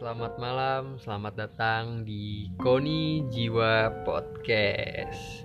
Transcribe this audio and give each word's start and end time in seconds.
selamat 0.00 0.40
malam, 0.40 0.96
selamat 0.96 1.34
datang 1.36 2.08
di 2.08 2.48
Koni 2.56 3.28
Jiwa 3.28 4.00
Podcast. 4.00 5.44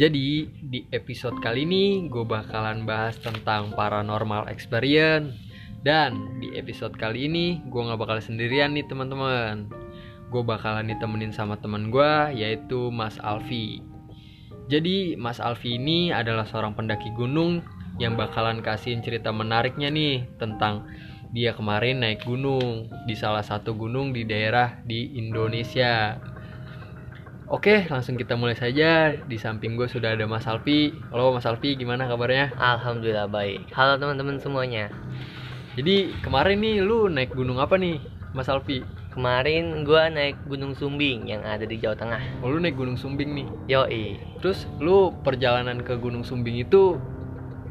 Jadi, 0.00 0.48
di 0.48 0.88
episode 0.96 1.36
kali 1.44 1.68
ini 1.68 2.08
gue 2.08 2.24
bakalan 2.24 2.88
bahas 2.88 3.20
tentang 3.20 3.76
paranormal 3.76 4.48
experience. 4.48 5.36
Dan 5.84 6.40
di 6.40 6.56
episode 6.56 6.96
kali 6.96 7.28
ini 7.28 7.60
gue 7.68 7.80
gak 7.84 8.00
bakal 8.00 8.16
sendirian 8.16 8.72
nih 8.72 8.88
teman-teman. 8.88 9.68
Gue 10.32 10.40
bakalan 10.40 10.88
ditemenin 10.88 11.36
sama 11.36 11.60
temen 11.60 11.92
gue 11.92 12.32
yaitu 12.32 12.88
Mas 12.88 13.20
Alfi. 13.20 13.84
Jadi 14.72 15.20
Mas 15.20 15.36
Alfi 15.36 15.76
ini 15.76 16.16
adalah 16.16 16.48
seorang 16.48 16.72
pendaki 16.72 17.12
gunung 17.12 17.60
yang 18.00 18.16
bakalan 18.16 18.64
kasihin 18.64 19.04
cerita 19.04 19.28
menariknya 19.36 19.92
nih 19.92 20.24
tentang 20.40 20.88
dia 21.32 21.56
kemarin 21.56 22.04
naik 22.04 22.28
gunung 22.28 22.92
di 23.08 23.16
salah 23.16 23.40
satu 23.40 23.72
gunung 23.72 24.12
di 24.12 24.28
daerah 24.28 24.84
di 24.84 25.16
Indonesia. 25.16 26.20
Oke, 27.48 27.88
langsung 27.88 28.20
kita 28.20 28.36
mulai 28.36 28.52
saja. 28.52 29.16
Di 29.16 29.40
samping 29.40 29.80
gue 29.80 29.88
sudah 29.88 30.12
ada 30.12 30.28
Mas 30.28 30.44
Alfi. 30.44 30.92
Halo 31.08 31.32
Mas 31.32 31.48
Alfi, 31.48 31.72
gimana 31.72 32.04
kabarnya? 32.04 32.52
Alhamdulillah 32.60 33.32
baik. 33.32 33.72
Halo 33.72 33.96
teman-teman 33.96 34.36
semuanya. 34.44 34.92
Jadi 35.72 36.12
kemarin 36.20 36.60
nih 36.60 36.84
lu 36.84 37.08
naik 37.08 37.32
gunung 37.32 37.56
apa 37.64 37.80
nih, 37.80 37.96
Mas 38.36 38.52
Alfi? 38.52 38.84
Kemarin 39.12 39.84
gua 39.84 40.08
naik 40.08 40.40
Gunung 40.48 40.72
Sumbing 40.72 41.28
yang 41.28 41.44
ada 41.44 41.68
di 41.68 41.76
Jawa 41.76 41.92
Tengah. 41.92 42.40
Oh, 42.40 42.48
lu 42.48 42.56
naik 42.56 42.80
Gunung 42.80 42.96
Sumbing 42.96 43.36
nih. 43.36 43.48
Yoi. 43.68 44.16
Terus 44.40 44.64
lu 44.80 45.12
perjalanan 45.20 45.84
ke 45.84 46.00
Gunung 46.00 46.24
Sumbing 46.24 46.64
itu 46.64 46.96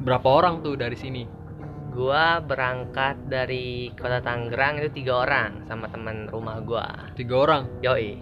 berapa 0.06 0.26
orang 0.30 0.62
tuh 0.62 0.78
dari 0.78 0.94
sini? 0.94 1.41
Gua 1.92 2.40
berangkat 2.40 3.20
dari 3.28 3.92
kota 4.00 4.24
Tangerang 4.24 4.80
itu 4.80 5.04
tiga 5.04 5.28
orang 5.28 5.68
sama 5.68 5.92
teman 5.92 6.32
rumah 6.32 6.64
gua. 6.64 6.88
Tiga 7.20 7.36
orang. 7.44 7.68
Yoi. 7.84 8.16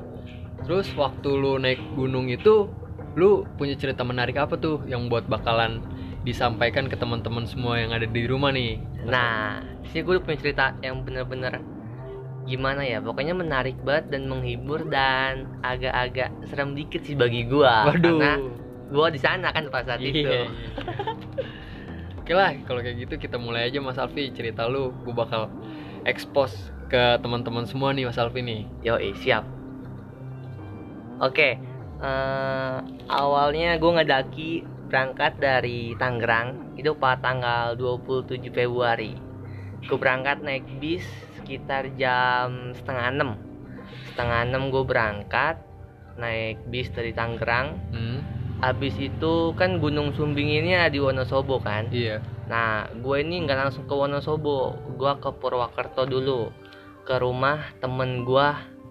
Terus 0.66 0.90
waktu 0.98 1.30
lu 1.38 1.62
naik 1.62 1.80
gunung 1.94 2.28
itu, 2.34 2.68
lu 3.14 3.46
punya 3.56 3.78
cerita 3.78 4.02
menarik 4.02 4.36
apa 4.42 4.58
tuh 4.58 4.84
yang 4.90 5.08
buat 5.08 5.30
bakalan 5.30 5.86
disampaikan 6.26 6.90
ke 6.90 6.98
teman-teman 6.98 7.46
semua 7.48 7.80
yang 7.80 7.94
ada 7.94 8.10
di 8.10 8.26
rumah 8.26 8.52
nih? 8.52 8.82
Nah, 9.08 9.64
sih 9.94 10.04
gue 10.04 10.20
punya 10.20 10.38
cerita 10.42 10.76
yang 10.84 11.06
bener-bener 11.06 11.64
gimana 12.50 12.82
ya 12.82 12.98
pokoknya 12.98 13.38
menarik 13.38 13.78
banget 13.86 14.18
dan 14.18 14.26
menghibur 14.26 14.82
dan 14.90 15.46
agak-agak 15.62 16.34
serem 16.50 16.74
dikit 16.74 17.06
sih 17.06 17.14
bagi 17.14 17.46
gua 17.46 17.86
Waduh. 17.94 18.18
karena 18.18 18.32
gua 18.90 19.08
di 19.14 19.22
sana 19.22 19.54
kan 19.54 19.70
pada 19.70 19.94
saat 19.96 20.02
itu 20.02 20.26
Oke 22.30 22.38
lah, 22.38 22.54
kalau 22.70 22.86
kayak 22.86 23.10
gitu 23.10 23.26
kita 23.26 23.42
mulai 23.42 23.74
aja 23.74 23.82
Mas 23.82 23.98
Alfi 23.98 24.30
cerita 24.30 24.70
lu. 24.70 24.94
Gue 25.02 25.18
bakal 25.18 25.50
expose 26.06 26.54
ke 26.86 27.18
teman-teman 27.26 27.66
semua 27.66 27.90
nih 27.90 28.06
Mas 28.06 28.22
Alfi 28.22 28.46
nih. 28.46 28.70
Yoi, 28.86 29.18
siap. 29.18 29.50
Oke, 31.26 31.58
eh, 31.98 32.78
awalnya 33.10 33.82
gue 33.82 33.92
ngedaki 33.98 34.62
berangkat 34.94 35.42
dari 35.42 35.98
Tangerang 35.98 36.78
itu 36.78 36.94
pada 36.94 37.18
tanggal 37.18 37.74
27 37.74 38.54
Februari. 38.54 39.18
Gue 39.90 39.98
berangkat 39.98 40.46
naik 40.46 40.70
bis 40.78 41.10
sekitar 41.34 41.90
jam 41.98 42.78
setengah 42.78 43.10
enam. 43.10 43.32
Setengah 44.14 44.46
enam 44.46 44.70
gue 44.70 44.86
berangkat 44.86 45.58
naik 46.14 46.62
bis 46.70 46.94
dari 46.94 47.10
Tangerang. 47.10 47.74
Hmm, 47.90 48.22
Habis 48.60 48.96
itu 49.00 49.56
kan 49.56 49.80
Gunung 49.80 50.12
Sumbing 50.12 50.52
ini 50.52 50.76
ada 50.76 50.92
di 50.92 51.00
Wonosobo 51.00 51.64
kan. 51.64 51.88
iya. 51.96 52.20
Nah, 52.52 52.92
gue 52.92 53.24
ini 53.24 53.48
nggak 53.48 53.56
langsung 53.56 53.88
ke 53.88 53.96
Wonosobo, 53.96 54.76
gue 55.00 55.12
ke 55.24 55.30
Purwakarta 55.32 56.04
dulu, 56.04 56.52
ke 57.08 57.16
rumah 57.22 57.72
temen 57.80 58.28
gue 58.28 58.48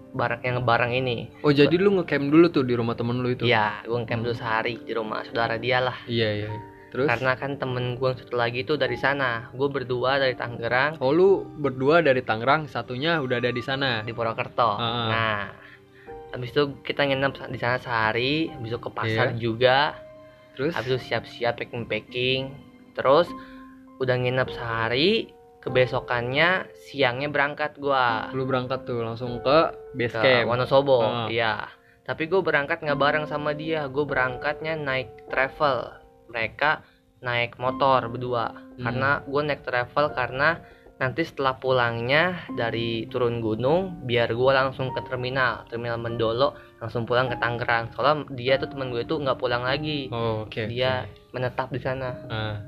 barang 0.09 0.41
yang 0.41 0.65
barang 0.65 0.89
ini. 0.89 1.29
Oh 1.45 1.53
jadi 1.53 1.77
lu 1.77 2.01
ngecamp 2.01 2.33
dulu 2.33 2.49
tuh 2.49 2.65
di 2.65 2.73
rumah 2.73 2.97
temen 2.97 3.21
lu 3.21 3.29
itu? 3.29 3.45
Iya, 3.45 3.85
gue 3.85 3.93
ngecamp 3.93 4.25
dulu 4.25 4.33
sehari 4.33 4.81
di 4.81 4.93
rumah 4.97 5.21
saudara 5.29 5.61
dia 5.61 5.77
lah. 5.85 5.97
Iya 6.09 6.29
iya. 6.33 6.49
Terus? 6.89 7.05
Karena 7.05 7.37
kan 7.37 7.61
temen 7.61 7.93
gue 8.01 8.09
satu 8.17 8.33
lagi 8.33 8.65
itu 8.65 8.73
dari 8.73 8.97
sana, 8.97 9.53
gue 9.53 9.69
berdua 9.69 10.17
dari 10.17 10.33
Tangerang 10.33 10.97
Oh 10.97 11.13
lu 11.13 11.45
berdua 11.45 12.01
dari 12.01 12.25
Tangerang, 12.25 12.65
satunya 12.65 13.21
udah 13.21 13.37
ada 13.37 13.53
di 13.53 13.61
sana. 13.61 14.01
di 14.01 14.09
Purwokerto. 14.09 14.81
Ah. 14.81 15.05
Nah, 15.05 15.39
habis 16.29 16.49
itu 16.49 16.77
kita 16.81 17.03
nginep 17.03 17.49
di 17.49 17.57
sana 17.57 17.77
sehari, 17.77 18.49
habis 18.49 18.69
itu 18.69 18.79
ke 18.79 18.89
pasar 18.89 19.27
Iya. 19.31 19.37
juga, 19.37 19.79
Terus? 20.53 20.73
habis 20.73 20.89
itu 20.89 20.99
siap-siap 21.05 21.57
packing 21.57 21.85
packing, 21.85 22.41
terus 22.93 23.27
udah 23.97 24.15
nginep 24.15 24.49
sehari, 24.49 25.31
kebesokannya 25.59 26.49
siangnya 26.85 27.27
berangkat 27.27 27.75
gua. 27.77 28.31
Lu 28.31 28.43
berangkat 28.43 28.83
tuh 28.83 28.99
langsung 28.99 29.39
ke 29.39 29.57
base 29.93 30.15
ke 30.15 30.23
camp. 30.43 30.47
Wonosobo 30.47 30.99
Ah. 30.99 31.27
iya 31.27 31.67
tapi 32.01 32.25
gue 32.25 32.41
berangkat 32.41 32.81
nggak 32.81 32.97
bareng 32.97 33.25
sama 33.25 33.53
dia 33.53 33.85
gue 33.85 34.01
berangkatnya 34.01 34.73
naik 34.73 35.29
travel 35.29 35.93
mereka 36.25 36.81
naik 37.19 37.53
motor 37.55 38.09
berdua 38.09 38.49
Hmm. 38.49 38.81
karena 38.81 39.09
gue 39.21 39.41
naik 39.45 39.61
travel 39.61 40.09
karena 40.09 40.57
nanti 40.99 41.23
setelah 41.23 41.55
pulangnya 41.55 42.43
dari 42.53 43.07
turun 43.07 43.39
gunung 43.39 44.03
biar 44.03 44.35
gue 44.35 44.51
langsung 44.51 44.91
ke 44.91 44.99
terminal 45.07 45.63
terminal 45.71 45.95
Mendolo 45.95 46.53
langsung 46.83 47.07
pulang 47.07 47.31
ke 47.31 47.39
Tangerang 47.39 47.87
soalnya 47.95 48.27
dia 48.35 48.59
tuh 48.59 48.67
temen 48.67 48.91
gue 48.91 49.07
tuh 49.07 49.15
nggak 49.23 49.39
pulang 49.39 49.63
lagi 49.63 50.11
Oh, 50.11 50.43
oke. 50.43 50.67
dia 50.67 51.07
menetap 51.31 51.71
di 51.71 51.79
sana 51.79 52.19
Nah, 52.27 52.59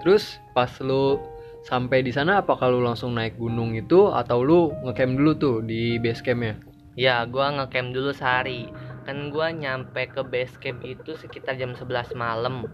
terus 0.00 0.40
pas 0.56 0.72
lu 0.80 1.20
sampai 1.60 2.00
di 2.00 2.08
sana 2.08 2.40
apa 2.40 2.56
kalau 2.56 2.80
langsung 2.80 3.12
naik 3.12 3.36
gunung 3.36 3.76
itu 3.76 4.08
atau 4.08 4.40
lu 4.40 4.72
ngecamp 4.88 5.12
dulu 5.20 5.32
tuh 5.36 5.56
di 5.60 6.00
base 6.00 6.24
campnya? 6.24 6.56
Ya, 6.96 7.20
gua 7.28 7.52
ngecamp 7.52 7.92
dulu 7.92 8.10
sehari. 8.10 8.64
Kan 9.04 9.28
gua 9.28 9.52
nyampe 9.52 10.08
ke 10.08 10.24
base 10.24 10.56
camp 10.56 10.80
itu 10.80 11.12
sekitar 11.20 11.60
jam 11.60 11.76
11 11.76 12.16
malam. 12.16 12.64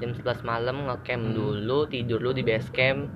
Jam 0.00 0.16
11 0.16 0.40
malam 0.40 0.88
ngecamp 0.88 1.20
Hmm. 1.22 1.36
dulu, 1.36 1.84
tidur 1.86 2.16
dulu 2.18 2.32
di 2.32 2.44
base 2.44 2.72
camp. 2.72 3.12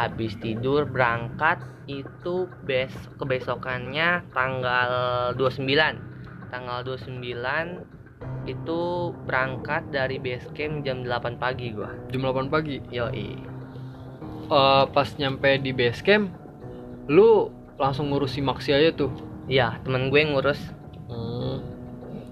Habis 0.00 0.36
tidur 0.40 0.88
berangkat 0.88 1.60
itu 1.90 2.48
bes 2.64 2.92
kebesokannya 3.18 4.24
tanggal 4.32 4.90
29. 5.36 6.52
Tanggal 6.52 6.78
29 6.84 8.46
itu 8.46 8.82
berangkat 9.26 9.82
dari 9.90 10.18
base 10.18 10.46
camp 10.54 10.86
jam 10.86 11.02
8 11.04 11.40
pagi 11.40 11.74
gua. 11.74 11.90
Jam 12.12 12.22
8 12.24 12.52
pagi. 12.52 12.78
Yoi. 12.92 13.28
Eh, 14.52 14.84
pas 14.92 15.08
nyampe 15.16 15.56
di 15.62 15.72
base 15.72 16.04
camp, 16.04 16.28
lu 17.08 17.48
langsung 17.80 18.12
ngurus 18.12 18.36
si 18.36 18.44
Maxi 18.44 18.70
aja 18.74 18.92
tuh. 18.92 19.10
Iya, 19.48 19.80
temen 19.82 20.12
gue 20.12 20.22
ngurus 20.22 20.60
Hmm. 21.12 21.60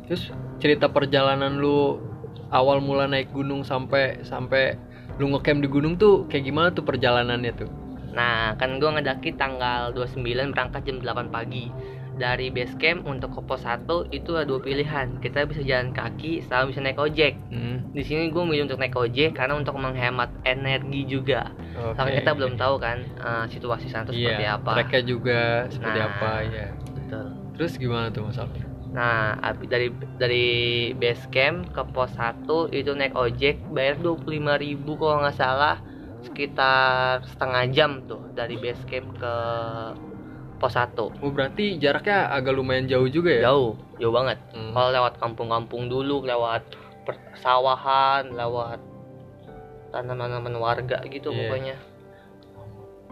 Terus 0.09 0.33
cerita 0.57 0.89
perjalanan 0.89 1.61
lu 1.61 2.01
awal 2.49 2.81
mula 2.81 3.05
naik 3.05 3.31
gunung 3.31 3.63
sampai 3.63 4.25
sampai 4.25 4.81
lu 5.21 5.37
ngecamp 5.37 5.61
di 5.61 5.69
gunung 5.69 6.01
tuh 6.01 6.25
kayak 6.27 6.49
gimana 6.49 6.69
tuh 6.73 6.81
perjalanannya 6.81 7.53
tuh? 7.53 7.69
Nah, 8.11 8.57
kan 8.57 8.81
gua 8.81 8.97
ngedaki 8.97 9.37
tanggal 9.37 9.93
29 9.93 10.51
berangkat 10.51 10.83
jam 10.83 10.97
8 10.99 11.29
pagi. 11.29 11.69
Dari 12.11 12.53
base 12.53 12.77
camp 12.77 13.09
untuk 13.09 13.33
ke 13.33 13.41
pos 13.41 13.65
1 13.65 14.13
itu 14.13 14.37
ada 14.37 14.45
dua 14.45 14.61
pilihan. 14.61 15.17
Kita 15.21 15.49
bisa 15.49 15.65
jalan 15.65 15.89
kaki 15.93 16.45
sama 16.45 16.69
bisa 16.69 16.85
naik 16.85 17.01
ojek. 17.01 17.33
Hmm. 17.49 17.81
Di 17.97 18.05
sini 18.05 18.29
gue 18.29 18.43
milih 18.45 18.69
untuk 18.69 18.77
naik 18.77 18.93
ojek 18.93 19.33
karena 19.33 19.57
untuk 19.57 19.73
menghemat 19.81 20.29
energi 20.45 21.09
juga. 21.09 21.49
Oke. 21.81 21.97
Soalnya 21.97 22.21
kita 22.21 22.33
belum 22.37 22.61
tahu 22.61 22.77
kan 22.77 22.99
eh, 23.05 23.45
situasi 23.49 23.89
sana 23.89 24.05
seperti 24.05 24.37
Iya, 24.37 24.61
apa. 24.61 24.73
Treknya 24.77 25.03
juga 25.07 25.41
seperti 25.73 25.97
Nah. 25.97 26.09
apa 26.13 26.31
ya. 26.45 26.69
Betul. 26.93 27.27
Terus 27.57 27.73
gimana 27.81 28.13
tuh 28.13 28.29
Mas 28.29 28.37
Alfi? 28.37 28.70
Nah, 28.91 29.39
dari 29.71 29.95
dari 30.19 30.49
base 30.99 31.31
camp 31.31 31.71
ke 31.71 31.83
pos 31.95 32.11
1 32.19 32.75
itu 32.75 32.91
naik 32.91 33.15
ojek 33.15 33.63
bayar 33.71 33.95
25.000 34.03 34.99
kalau 34.99 35.23
nggak 35.23 35.39
salah 35.39 35.79
sekitar 36.27 37.25
setengah 37.25 37.65
jam 37.71 37.91
tuh 38.11 38.21
dari 38.35 38.59
base 38.59 38.83
camp 38.91 39.15
ke 39.15 39.35
pos 40.59 40.75
1. 40.75 41.23
Oh 41.23 41.31
berarti 41.31 41.79
jaraknya 41.79 42.29
agak 42.35 42.53
lumayan 42.53 42.91
jauh 42.91 43.07
juga 43.07 43.31
ya? 43.31 43.43
Jauh, 43.49 43.79
jauh 44.03 44.13
banget. 44.13 44.43
Hmm. 44.53 44.75
Kalau 44.75 44.91
lewat 44.91 45.15
kampung-kampung 45.23 45.87
dulu, 45.89 46.27
lewat 46.27 46.67
persawahan, 47.07 48.29
lewat 48.35 48.83
tanaman-tanaman 49.95 50.55
warga 50.59 50.99
gitu 51.07 51.31
Iya. 51.31 51.39
pokoknya. 51.47 51.77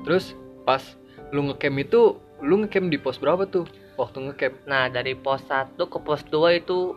Terus 0.05 0.35
pas 0.67 0.83
lu 1.31 1.49
ngecamp 1.49 1.79
itu, 1.81 2.01
lu 2.43 2.55
ngecamp 2.63 2.91
di 2.91 2.99
pos 2.99 3.17
berapa 3.19 3.47
tuh? 3.47 3.65
Waktu 3.99 4.31
ngecamp? 4.31 4.55
Nah, 4.71 4.87
dari 4.87 5.19
pos 5.19 5.43
1 5.45 5.75
ke 5.75 5.99
pos 5.99 6.23
2 6.31 6.55
itu 6.55 6.95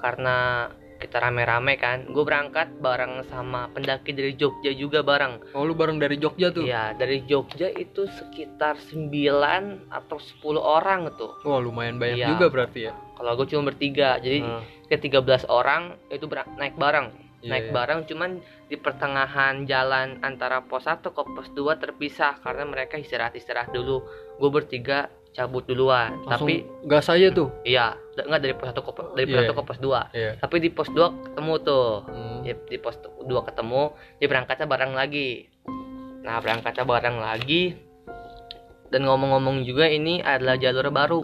karena 0.00 0.66
kita 0.98 1.22
rame-rame 1.22 1.78
kan, 1.78 2.10
gue 2.10 2.24
berangkat 2.26 2.74
bareng 2.82 3.22
sama 3.30 3.70
pendaki 3.70 4.10
dari 4.10 4.34
Jogja 4.34 4.74
juga 4.74 5.06
bareng. 5.06 5.54
Oh 5.54 5.62
lu 5.62 5.78
bareng 5.78 6.02
dari 6.02 6.18
Jogja 6.18 6.50
tuh? 6.50 6.66
Iya, 6.66 6.96
dari 6.98 7.22
Jogja 7.22 7.70
itu 7.70 8.10
sekitar 8.10 8.74
9 8.82 9.86
atau 9.94 10.18
10 10.18 10.58
orang 10.58 11.14
tuh. 11.14 11.38
Wah 11.46 11.62
lumayan 11.62 12.02
banyak 12.02 12.18
Iya. 12.18 12.28
juga 12.34 12.50
berarti 12.50 12.90
ya? 12.90 12.92
Kalau 13.14 13.30
gue 13.38 13.46
cuma 13.46 13.70
bertiga, 13.70 14.18
jadi 14.18 14.42
Hmm. 14.42 14.62
ke 14.90 14.96
13 14.98 15.46
orang 15.46 15.94
itu 16.10 16.26
naik 16.58 16.74
bareng. 16.74 17.14
Iya, 17.38 17.50
naik 17.54 17.66
iya. 17.70 17.74
bareng 17.74 18.00
cuman 18.10 18.30
di 18.66 18.74
pertengahan 18.74 19.62
jalan 19.70 20.18
antara 20.26 20.66
pos 20.66 20.82
1 20.90 21.14
ke 21.14 21.22
pos 21.22 21.46
2 21.54 21.78
terpisah 21.78 22.42
karena 22.42 22.66
mereka 22.66 22.98
istirahat-istirahat 22.98 23.70
dulu. 23.70 24.02
Gue 24.42 24.50
bertiga 24.50 25.06
cabut 25.38 25.62
duluan. 25.62 26.18
Langsung 26.26 26.50
tapi 26.50 26.66
gas 26.84 27.06
aja 27.06 27.30
tuh. 27.30 27.54
Iya 27.62 27.94
enggak 28.18 28.40
dari 28.42 28.52
pos 28.52 28.66
1 28.66 28.74
ke 28.74 28.90
dari 29.14 29.26
pos 29.28 29.38
Iya. 29.38 29.46
1 29.46 29.54
ke 29.54 29.62
pos 29.62 29.78
2 29.78 30.02
iya. 30.12 30.30
Tapi 30.36 30.56
di 30.58 30.68
pos 30.68 30.88
2 30.90 30.98
ketemu 31.24 31.52
tuh. 31.62 31.86
Hmm. 32.04 32.38
di, 32.42 32.50
di 32.66 32.76
pos 32.76 32.96
2 32.98 33.22
ketemu 33.44 33.82
dia 34.18 34.26
berangkatnya 34.26 34.66
bareng 34.66 34.92
lagi. 34.92 35.46
Nah 36.20 36.36
berangkatnya 36.36 36.82
bareng 36.82 37.16
lagi. 37.16 37.78
Dan 38.88 39.04
ngomong-ngomong 39.04 39.62
juga 39.62 39.86
ini 39.86 40.18
adalah 40.18 40.56
jalur 40.56 40.88
baru. 40.88 41.20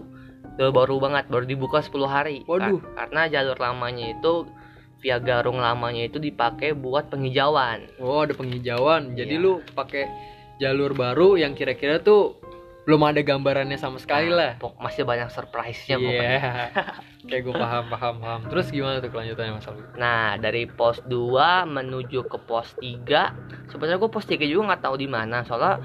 Jalur 0.54 0.70
baru 0.72 0.94
banget 1.00 1.24
baru 1.26 1.44
dibuka 1.44 1.80
10 1.80 1.90
hari. 2.06 2.36
Waduh. 2.46 2.78
Ka- 2.78 3.02
karena 3.02 3.26
jalur 3.28 3.58
lamanya 3.58 4.12
itu 4.12 4.46
via 5.00 5.18
garung 5.18 5.58
lamanya 5.58 6.06
itu 6.06 6.16
dipakai 6.16 6.72
buat 6.72 7.10
penghijauan. 7.10 7.90
Oh 7.98 8.22
ada 8.22 8.32
penghijauan. 8.32 9.12
Jadi 9.12 9.34
Iya. 9.34 9.42
lu 9.42 9.52
pakai 9.74 10.06
jalur 10.54 10.94
baru 10.94 11.34
yang 11.34 11.52
kira-kira 11.52 11.98
tuh 11.98 12.38
belum 12.84 13.00
ada 13.02 13.20
gambarannya 13.20 13.76
sama 13.76 13.96
sekali 13.96 14.28
lah 14.28 14.56
Pok- 14.56 14.76
masih 14.76 15.02
banyak 15.02 15.28
surprise-nya 15.28 15.96
Iya. 15.96 16.04
pokoknya 16.04 16.40
Kayak 17.24 17.42
gue 17.42 17.54
paham, 17.56 17.84
paham, 17.88 18.14
paham. 18.20 18.40
Terus 18.52 18.68
gimana 18.68 19.00
tuh 19.00 19.08
kelanjutannya 19.08 19.56
Mas 19.56 19.64
Alwi? 19.64 19.80
Nah, 19.96 20.36
dari 20.36 20.68
pos 20.68 21.00
2 21.00 21.64
menuju 21.64 22.28
ke 22.28 22.36
pos 22.36 22.76
3. 22.76 23.32
Sebenarnya 23.72 23.96
gue 23.96 24.10
pos 24.12 24.28
3 24.28 24.44
juga 24.44 24.68
nggak 24.68 24.82
tahu 24.84 25.00
di 25.00 25.08
mana. 25.08 25.40
Soalnya 25.40 25.80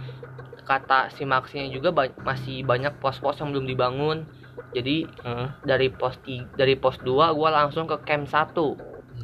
kata 0.61 1.07
si 1.09 1.23
Maxinya 1.23 1.71
juga 1.71 1.89
ba- 1.89 2.11
masih 2.19 2.61
banyak 2.61 2.99
pos-pos 2.99 3.39
yang 3.39 3.55
belum 3.55 3.65
dibangun. 3.65 4.27
Jadi 4.69 5.07
Heeh. 5.07 5.47
dari 5.63 5.87
pos 5.87 6.19
3, 6.19 6.43
dari 6.53 6.75
pos 6.75 6.99
2 6.99 7.31
gua 7.31 7.49
langsung 7.49 7.87
ke 7.87 7.95
camp 8.03 8.27
1. 8.27 8.75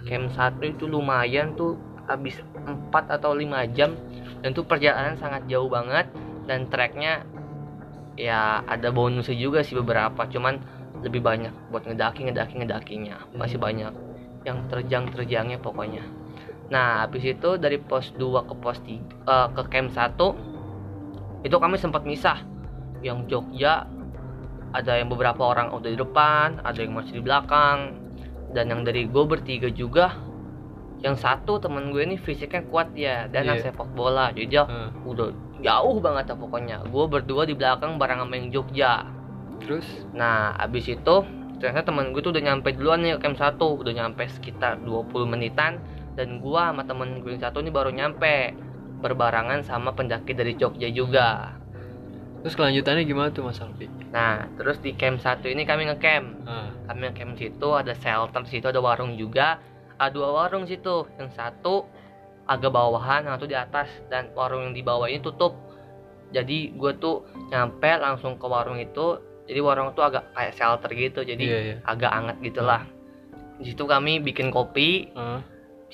Camp 0.08 0.28
1 0.32 0.64
itu 0.66 0.88
lumayan 0.88 1.52
tuh 1.54 1.76
habis 2.08 2.40
4 2.64 3.12
atau 3.12 3.36
5 3.36 3.68
jam 3.68 3.92
dan 4.40 4.56
tuh 4.56 4.64
perjalanan 4.64 5.20
sangat 5.20 5.44
jauh 5.46 5.68
banget 5.68 6.08
dan 6.46 6.66
treknya 6.66 7.28
ya 8.16 8.64
ada 8.64 8.92
bonusnya 8.92 9.36
juga 9.36 9.62
sih 9.62 9.76
beberapa 9.76 10.28
cuman 10.28 10.60
lebih 11.04 11.22
banyak 11.22 11.52
buat 11.70 11.86
ngedaki 11.86 12.32
ngedaki 12.32 12.64
ngedakinya. 12.64 13.20
Masih 13.36 13.60
banyak 13.60 13.92
yang 14.48 14.66
terjang 14.72 15.12
terjangnya 15.12 15.60
pokoknya. 15.60 16.02
Nah 16.72 17.06
habis 17.06 17.22
itu 17.22 17.60
dari 17.62 17.78
pos 17.78 18.16
2 18.16 18.50
ke 18.50 18.54
pos 18.58 18.80
3 18.82 18.90
eh, 18.90 19.48
ke 19.54 19.62
camp 19.70 19.90
1 19.94 21.46
itu 21.46 21.56
kami 21.56 21.76
sempat 21.78 22.08
misah. 22.08 22.42
Yang 23.06 23.30
Jogja 23.30 23.86
ada 24.74 24.98
yang 24.98 25.14
beberapa 25.14 25.46
orang 25.46 25.72
udah 25.72 25.90
di 25.94 26.00
depan 26.00 26.64
ada 26.66 26.80
yang 26.82 26.96
masih 26.98 27.22
di 27.22 27.24
belakang. 27.24 28.02
Dan 28.56 28.72
yang 28.72 28.82
dari 28.88 29.04
gue 29.06 29.24
bertiga 29.28 29.68
juga 29.68 30.16
yang 31.02 31.16
satu 31.16 31.60
temen 31.60 31.90
gue 31.90 32.02
ini 32.02 32.16
fisiknya 32.16 32.64
kuat 32.66 32.96
ya. 32.96 33.28
Dan 33.28 33.46
Iya. 33.48 33.70
sepak 33.70 33.92
bola 33.92 34.32
jadi 34.32 34.48
dia 34.48 34.64
Heeh. 34.66 34.90
udah 35.06 35.28
jauh 35.60 35.98
banget 36.00 36.26
lah 36.32 36.38
pokoknya. 36.38 36.78
Gue 36.88 37.06
berdua 37.06 37.44
di 37.44 37.54
belakang 37.54 37.98
bareng 37.98 38.22
sama 38.22 38.34
yang 38.36 38.50
Jogja. 38.52 39.06
Terus? 39.62 39.86
Nah 40.12 40.56
abis 40.56 40.92
itu 40.92 41.16
ternyata 41.56 41.88
temen 41.88 42.12
gue 42.12 42.20
tuh 42.20 42.36
udah 42.36 42.44
nyampe 42.44 42.76
duluan 42.76 43.00
nih 43.00 43.16
ke 43.16 43.24
camp 43.24 43.38
1 43.40 43.56
udah 43.58 43.94
nyampe 43.94 44.24
sekitar 44.28 44.80
20 44.82 45.26
menitan. 45.26 45.80
Dan 46.16 46.40
gue 46.40 46.62
sama 46.62 46.84
temen 46.84 47.20
gue 47.20 47.36
yang 47.36 47.44
satu 47.44 47.60
ini 47.60 47.70
baru 47.70 47.92
nyampe. 47.92 48.56
Berbarangan 48.96 49.62
sama 49.62 49.92
pendaki 49.92 50.32
dari 50.32 50.56
Jogja 50.56 50.88
juga. 50.88 51.54
Terus 52.42 52.54
kelanjutannya 52.56 53.04
gimana 53.04 53.30
tuh 53.30 53.46
Mas 53.46 53.58
Alwi? 53.60 53.90
nah 54.16 54.48
terus 54.56 54.80
di 54.80 54.96
camp 54.96 55.20
1 55.20 55.44
ini 55.50 55.68
kami 55.68 55.92
ngecamp. 55.92 56.48
Ah, 56.48 56.72
kami 56.88 57.10
ngecamp 57.10 57.36
situ 57.36 57.68
ada 57.76 57.92
shelter 57.92 58.48
situ 58.48 58.64
ada 58.64 58.80
warung 58.80 59.20
juga 59.20 59.60
ada 59.96 60.12
dua 60.12 60.30
warung 60.32 60.68
situ 60.68 61.08
yang 61.18 61.32
satu 61.34 61.88
agak 62.46 62.72
bawahan 62.72 63.26
yang 63.26 63.40
satu 63.40 63.48
di 63.50 63.58
atas. 63.58 63.90
Dan 64.12 64.32
warung 64.36 64.70
yang 64.70 64.74
di 64.76 64.84
bawah 64.86 65.08
ini 65.10 65.22
tutup. 65.24 65.56
Jadi 66.34 66.74
gue 66.74 66.92
tuh 67.00 67.24
nyampe 67.54 67.90
langsung 67.98 68.36
ke 68.36 68.46
warung 68.46 68.78
itu. 68.82 69.18
Jadi 69.46 69.60
warung 69.62 69.94
itu 69.94 70.02
agak 70.02 70.34
kayak 70.34 70.54
shelter 70.58 70.92
gitu. 70.94 71.22
Jadi 71.22 71.44
iya 71.46 71.60
iya. 71.62 71.76
agak 71.86 72.12
anget 72.12 72.38
gitulah 72.42 72.82
di 73.56 73.72
situ 73.72 73.84
kami 73.88 74.20
bikin 74.20 74.52
kopi. 74.52 75.12
Ah, 75.16 75.40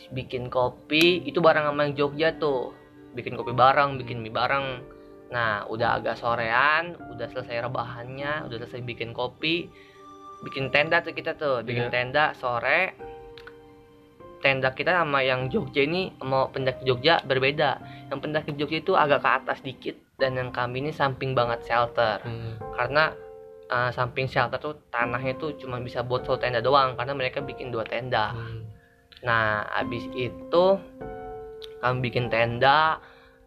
bikin 0.09 0.49
kopi 0.49 1.21
itu 1.29 1.37
bareng 1.37 1.69
sama 1.69 1.85
yang 1.85 1.93
Jogja 1.93 2.33
tuh. 2.41 2.73
Bikin 3.13 3.37
kopi 3.37 3.53
bareng 3.53 4.01
bikin 4.01 4.23
mie 4.23 4.33
bareng. 4.33 4.81
Nah 5.29 5.69
udah 5.69 6.01
agak 6.01 6.17
sorean 6.17 6.97
udah 7.13 7.27
selesai 7.29 7.69
rebahannya 7.69 8.49
udah 8.49 8.57
selesai 8.65 8.81
bikin 8.81 9.13
kopi. 9.13 9.69
Bikin 10.41 10.73
tenda 10.73 11.05
tuh 11.05 11.13
kita 11.13 11.37
tuh. 11.37 11.61
Bikin 11.61 11.91
Iya. 11.91 11.93
tenda 11.93 12.25
sore 12.41 12.97
tenda 14.41 14.73
kita 14.73 14.91
sama 14.91 15.21
yang 15.21 15.47
Jogja 15.47 15.85
ini 15.85 16.11
sama 16.17 16.49
pendaki 16.49 16.83
Jogja 16.83 17.21
berbeda 17.23 17.77
yang 18.09 18.19
pendaki 18.19 18.57
Jogja 18.57 18.81
itu 18.81 18.93
agak 18.97 19.21
ke 19.21 19.29
atas 19.29 19.59
dikit 19.61 19.95
dan 20.17 20.37
yang 20.37 20.49
kami 20.49 20.83
ini 20.85 20.91
samping 20.91 21.37
banget 21.37 21.65
shelter 21.65 22.21
hmm. 22.21 22.57
karena 22.77 23.13
uh, 23.69 23.89
samping 23.93 24.25
shelter 24.25 24.57
tuh 24.57 24.75
tanahnya 24.89 25.37
tuh 25.37 25.55
cuma 25.61 25.77
bisa 25.79 26.01
buat 26.01 26.25
satu 26.25 26.41
tenda 26.41 26.59
doang 26.59 26.97
karena 26.97 27.13
mereka 27.13 27.39
bikin 27.39 27.69
dua 27.69 27.85
tenda 27.85 28.33
hmm. 28.33 28.71
Nah, 29.21 29.69
habis 29.69 30.05
itu 30.17 30.65
kami 31.81 31.97
bikin 32.09 32.29
tenda, 32.29 32.97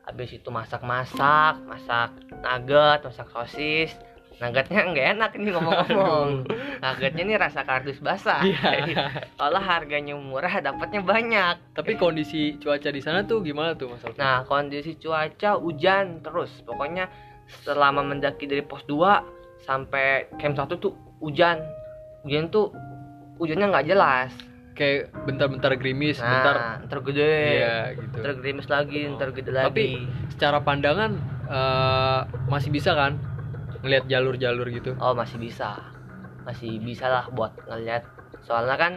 habis 0.06 0.30
itu 0.34 0.48
masak-masak, 0.50 1.58
masak 1.66 2.10
nugget, 2.42 3.02
masak 3.02 3.28
sosis. 3.30 3.90
Nuggetnya 4.34 4.80
nggak 4.84 5.06
enak 5.14 5.30
nih 5.34 5.50
ngomong-ngomong. 5.50 6.28
Nuggetnya 6.80 7.22
nih 7.24 7.36
rasa 7.38 7.62
kardus 7.62 7.98
basah. 7.98 8.42
Iya. 8.42 9.06
Kalau 9.40 9.60
harganya 9.60 10.14
murah, 10.14 10.58
dapatnya 10.58 11.00
banyak. 11.00 11.54
Tapi 11.72 11.94
kondisi 11.94 12.58
cuaca 12.58 12.90
di 12.90 12.98
sana 12.98 13.22
tuh 13.22 13.40
gimana 13.40 13.72
tuh 13.72 13.94
Mas 13.94 14.02
Alwi? 14.02 14.18
Nah, 14.18 14.42
kondisi 14.42 14.98
cuaca 14.98 15.54
hujan 15.56 16.18
terus. 16.20 16.50
Pokoknya 16.62 17.06
selama 17.62 18.02
mendaki 18.02 18.44
dari 18.44 18.60
pos 18.60 18.82
2 18.84 19.22
sampai 19.62 20.26
camp 20.36 20.56
1 20.56 20.76
tuh 20.76 20.92
hujan. 21.20 21.62
Hujan 22.22 22.50
tuh 22.50 22.74
hujannya 23.38 23.70
nggak 23.70 23.86
jelas. 23.86 24.34
Kayak 24.74 25.14
bentar-bentar 25.22 25.70
gerimis, 25.78 26.18
bentar 26.18 26.82
Nah, 26.82 26.90
ntar 26.90 26.98
gede. 27.06 27.38
iya 27.54 27.76
gitu. 27.94 28.18
ntar 28.18 28.32
gerimis 28.42 28.66
lagi, 28.66 29.06
Oh. 29.06 29.14
ntar 29.14 29.30
gede 29.30 29.52
lagi. 29.54 29.66
Tapi 29.70 29.86
secara 30.34 30.58
pandangan 30.58 31.14
eh, 31.44 32.20
masih 32.48 32.72
bisa 32.72 32.96
kan 32.96 33.14
ngelihat 33.84 34.08
jalur-jalur 34.08 34.66
gitu. 34.72 34.96
oh 34.96 35.12
masih 35.12 35.36
bisa, 35.36 35.76
masih 36.48 36.80
bisa 36.80 37.06
lah 37.06 37.28
buat 37.28 37.52
ngeliat. 37.68 38.08
Soalnya 38.48 38.76
kan 38.80 38.92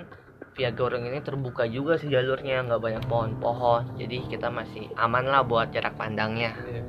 via 0.57 0.73
goreng 0.73 1.05
ini 1.05 1.21
terbuka 1.21 1.69
juga 1.69 2.01
sih 2.01 2.09
jalurnya, 2.09 2.65
nggak 2.65 2.81
banyak 2.81 3.03
pohon-pohon. 3.05 3.99
Jadi 4.01 4.25
kita 4.31 4.49
masih 4.49 4.89
aman 4.97 5.29
lah 5.29 5.45
buat 5.45 5.69
jarak 5.69 5.93
pandangnya. 5.99 6.57
Iya. 6.65 6.83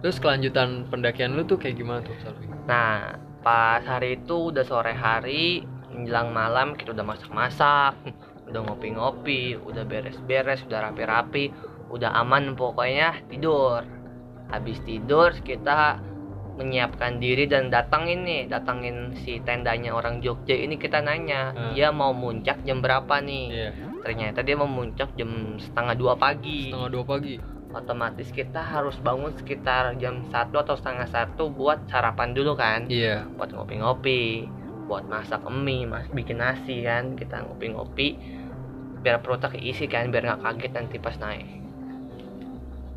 Terus 0.00 0.16
kelanjutan 0.18 0.88
pendakian 0.88 1.36
lu 1.36 1.44
tuh 1.44 1.60
kayak 1.60 1.76
gimana 1.76 2.00
tuh 2.00 2.16
Mas 2.16 2.24
Alwi? 2.24 2.46
Nah, 2.66 3.20
pas 3.44 3.84
hari 3.84 4.16
itu 4.18 4.50
udah 4.50 4.64
sore 4.64 4.96
hari, 4.96 5.62
menjelang 5.92 6.32
malam 6.32 6.72
kita 6.72 6.96
udah 6.96 7.06
masak-masak, 7.06 7.94
udah 8.48 8.60
ngopi-ngopi, 8.64 9.60
udah 9.60 9.84
beres-beres, 9.84 10.64
udah 10.66 10.90
rapi-rapi, 10.90 11.52
udah 11.92 12.10
aman 12.16 12.56
pokoknya 12.56 13.22
tidur. 13.28 13.84
Habis 14.50 14.82
tidur 14.82 15.30
kita 15.46 16.02
menyiapkan 16.60 17.16
diri 17.16 17.48
dan 17.48 17.72
datangin 17.72 18.20
nih, 18.20 18.44
datangin 18.46 19.16
si 19.16 19.40
tendanya 19.40 19.90
orang 19.90 20.20
Jogja 20.20 20.52
ini 20.52 20.76
kita 20.76 21.00
nanya, 21.00 21.50
Hmm. 21.50 21.72
dia 21.72 21.88
mau 21.88 22.12
muncak 22.12 22.60
jam 22.62 22.84
berapa 22.84 23.16
nih? 23.18 23.44
Iya, 23.48 23.70
Ternyata 24.00 24.40
dia 24.40 24.56
mau 24.56 24.68
muncak 24.68 25.12
jam 25.14 25.28
setengah 25.56 25.92
dua 25.94 26.14
pagi 26.14 26.68
setengah 26.68 26.88
dua 26.90 27.04
pagi. 27.04 27.36
otomatis 27.70 28.28
kita 28.28 28.58
harus 28.58 28.98
bangun 28.98 29.30
sekitar 29.32 29.94
jam 29.94 30.26
1 30.26 30.58
atau 30.58 30.74
setengah 30.74 31.06
satu 31.06 31.46
buat 31.48 31.86
sarapan 31.86 32.34
dulu 32.34 32.52
kan 32.54 32.90
Iya. 32.90 33.22
buat 33.30 33.54
ngopi-ngopi 33.54 34.50
buat 34.84 35.06
masak 35.06 35.46
mie 35.46 35.86
mas 35.86 36.10
bikin 36.10 36.42
nasi 36.42 36.82
kan 36.82 37.14
kita 37.14 37.46
ngopi-ngopi 37.46 38.18
biar 39.00 39.22
perutnya 39.22 39.48
keisi 39.48 39.86
kan 39.86 40.10
biar 40.10 40.26
nggak 40.26 40.42
kaget 40.42 40.72
nanti 40.74 40.96
pas 40.98 41.14
naik 41.16 41.46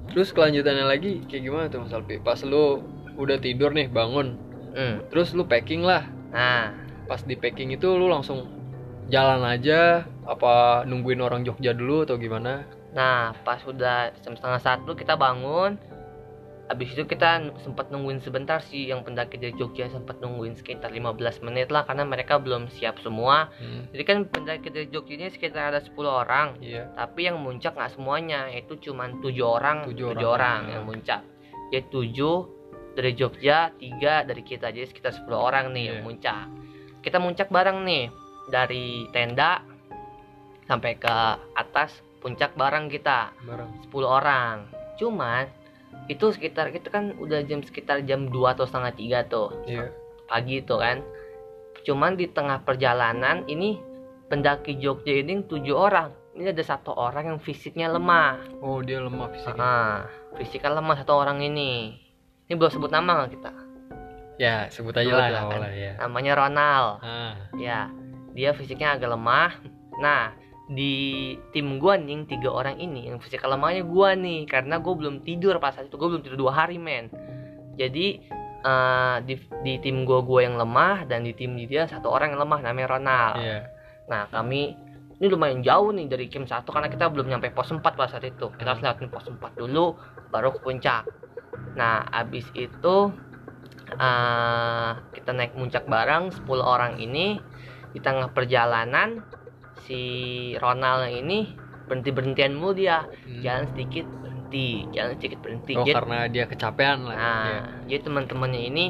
Terus 0.09 0.29
kelanjutannya 0.29 0.85
lagi 0.85 1.21
kayak 1.23 1.41
gimana 1.43 1.65
tuh 1.67 1.81
Mas 1.81 1.93
Alpi? 1.93 2.17
Pas 2.17 2.37
lu 2.43 2.81
udah 3.15 3.37
tidur 3.37 3.71
nih 3.71 3.87
bangun, 3.87 4.35
hmm. 4.73 5.09
terus 5.09 5.31
lu 5.31 5.43
packing 5.43 5.81
lah. 5.81 6.05
nah 6.29 6.73
Pas 7.03 7.19
di 7.19 7.35
packing 7.35 7.75
itu 7.75 7.85
lu 7.93 8.07
langsung 8.07 8.47
jalan 9.07 9.43
aja 9.43 10.07
apa 10.23 10.81
nungguin 10.83 11.19
orang 11.19 11.43
Jogja 11.43 11.75
dulu 11.75 12.07
atau 12.07 12.15
gimana? 12.15 12.63
nah 12.93 13.33
pas 13.41 13.57
udah 13.65 14.13
jam 14.21 14.37
setengah 14.37 14.61
satu 14.61 14.93
kita 14.93 15.17
bangun 15.17 15.81
habis 16.63 16.93
itu 16.93 17.03
kita 17.03 17.41
sempat 17.59 17.89
nungguin 17.89 18.21
sebentar 18.21 18.61
sih 18.61 18.85
yang 18.85 19.01
pendaki 19.01 19.35
dari 19.35 19.51
Jogja 19.53 19.89
sempat 19.89 20.21
nungguin 20.21 20.53
sekitar 20.55 20.93
15 20.93 21.41
menit 21.41 21.67
lah 21.67 21.83
karena 21.83 22.05
mereka 22.05 22.37
belum 22.37 22.69
siap 22.69 23.01
semua 23.01 23.49
Hmm, 23.57 23.89
jadi 23.91 24.03
kan 24.05 24.17
pendaki 24.25 24.69
dari 24.69 24.87
Jogja 24.87 25.13
ini 25.17 25.27
sekitar 25.27 25.73
ada 25.73 25.81
10 25.81 25.89
orang 26.05 26.61
iya. 26.61 26.85
tapi 26.93 27.25
yang 27.25 27.41
muncak 27.41 27.73
nggak 27.73 27.91
semuanya 27.91 28.47
itu 28.47 28.77
cuman 28.79 29.19
tujuh 29.19 29.43
orang 29.43 29.89
Tujuh 29.89 30.13
tujuh 30.13 30.29
orang. 30.29 30.37
orang, 30.39 30.61
Ya. 30.63 30.71
yang 30.77 30.83
muncak 30.85 31.19
ya 31.69 31.81
tujuh 31.83 32.35
dari 32.93 33.11
Jogja 33.13 33.73
tiga 33.75 34.21
dari 34.23 34.41
kita. 34.41 34.69
Jadi 34.69 34.85
sekitar 34.87 35.11
10 35.13 35.33
orang 35.33 35.73
nih 35.73 35.83
yang 35.89 35.99
Iya. 35.99 36.05
muncak. 36.05 36.45
Kita 37.01 37.17
muncak 37.19 37.47
bareng 37.49 37.83
nih 37.83 38.07
dari 38.47 39.09
tenda 39.11 39.61
sampai 40.65 40.95
ke 40.95 41.15
atas 41.53 41.99
puncak 42.21 42.55
bareng 42.55 42.87
kita. 42.87 43.35
Bareng. 43.43 43.69
10 43.89 44.07
orang. 44.07 44.55
Cuman 44.95 45.49
itu 46.07 46.31
sekitar 46.31 46.71
itu 46.71 46.87
kan 46.87 47.15
udah 47.17 47.43
jam 47.43 47.59
sekitar 47.61 48.03
jam 48.03 48.31
2 48.31 48.53
atau 48.55 48.63
setengah 48.63 48.93
tiga 48.95 49.19
tuh. 49.25 49.51
Iya. 49.65 49.89
pagi 50.23 50.63
itu 50.63 50.73
kan. 50.79 51.03
Cuman 51.83 52.15
di 52.15 52.25
tengah 52.25 52.63
perjalanan 52.63 53.43
ini 53.45 53.77
pendaki 54.31 54.79
Jogja 54.79 55.13
ini 55.13 55.43
tujuh 55.45 55.75
orang. 55.75 56.09
Ini 56.33 56.49
ada 56.49 56.63
satu 56.65 56.89
orang 56.89 57.35
yang 57.35 57.39
fisiknya 57.43 57.91
lemah. 57.91 58.57
Oh, 58.63 58.81
dia 58.81 58.97
lemah 58.97 59.29
fisiknya. 59.29 59.61
ah 59.61 59.97
fisiknya 60.33 60.73
lemah 60.73 60.97
satu 60.97 61.13
orang 61.13 61.43
ini 61.45 62.01
ini 62.47 62.53
belum 62.59 62.71
sebut 62.71 62.91
nama 62.91 63.27
kita? 63.31 63.51
Ya, 64.41 64.67
sebut 64.73 64.97
aja 64.97 65.13
lah 65.13 65.29
kan. 65.29 65.43
awalnya 65.47 65.71
ya. 65.71 65.93
namanya 66.01 66.33
Ronald. 66.35 66.89
Ah, 67.05 67.33
ya 67.55 67.87
dia 68.33 68.51
fisiknya 68.57 68.97
agak 68.97 69.13
lemah. 69.13 69.51
Nah 70.01 70.33
di 70.67 71.35
tim 71.53 71.77
gua 71.77 71.99
nih 71.99 72.11
yang 72.17 72.23
tiga 72.25 72.49
orang 72.49 72.81
ini 72.81 73.11
yang 73.11 73.21
fisik 73.21 73.43
lemahnya 73.45 73.85
gua 73.85 74.17
nih 74.17 74.49
karena 74.49 74.81
gua 74.81 74.93
belum 74.97 75.21
tidur 75.21 75.61
pas 75.61 75.77
saat 75.77 75.87
itu. 75.87 75.95
Gua 75.95 76.17
belum 76.17 76.23
tidur 76.25 76.49
dua 76.49 76.65
hari 76.65 76.81
men. 76.81 77.13
Jadi 77.77 78.19
eh, 78.65 79.17
di, 79.23 79.35
di 79.61 79.73
tim 79.79 80.01
gua 80.03 80.25
gua 80.25 80.43
yang 80.43 80.57
lemah 80.57 81.05
dan 81.05 81.23
di 81.23 81.31
tim 81.37 81.53
dia 81.55 81.85
satu 81.85 82.09
orang 82.09 82.33
yang 82.33 82.41
lemah 82.41 82.59
namanya 82.59 82.87
Ronald. 82.99 83.35
Iya. 83.39 83.59
nah 84.03 84.27
kami 84.27 84.75
ini 85.23 85.31
lumayan 85.31 85.63
jauh 85.63 85.95
nih 85.95 86.11
dari 86.11 86.27
camp 86.27 86.51
1 86.51 86.67
karena 86.67 86.91
kita 86.91 87.07
belum 87.07 87.31
nyampe 87.31 87.55
pos 87.55 87.71
4 87.71 87.79
pada 87.79 88.11
saat 88.11 88.27
itu. 88.27 88.51
Kita 88.51 88.75
harus 88.75 88.83
lewatin 88.83 89.07
pos 89.07 89.23
4 89.23 89.39
dulu 89.55 89.95
baru 90.27 90.51
ke 90.51 90.59
puncak 90.59 91.07
nah 91.73 92.03
abis 92.05 92.45
itu 92.53 92.95
eh, 93.89 94.89
kita 95.11 95.31
naik 95.31 95.53
puncak 95.53 95.83
bareng 95.85 96.29
10 96.31 96.63
orang 96.63 96.97
ini 96.97 97.39
di 97.89 97.99
tengah 97.99 98.29
perjalanan 98.29 99.21
si 99.79 100.01
Ronald 100.57 101.09
ini 101.09 101.53
berhenti 101.83 102.09
berhentian 102.09 102.55
mulu 102.55 102.73
dia 102.73 103.03
Hmm. 103.27 103.41
jalan 103.41 103.65
sedikit 103.67 104.07
berhenti 104.17 104.87
jalan 104.89 105.13
sedikit 105.13 105.39
berhenti 105.41 105.73
Oh, 105.73 105.83
Jadi- 105.83 105.93
karena 105.93 106.19
dia 106.27 106.45
kecapean 106.47 106.97
lah. 107.03 107.13
nah 107.13 107.43
Iya. 107.43 107.61
jadi 107.85 108.01
teman-temannya 108.01 108.61
ini 108.63 108.85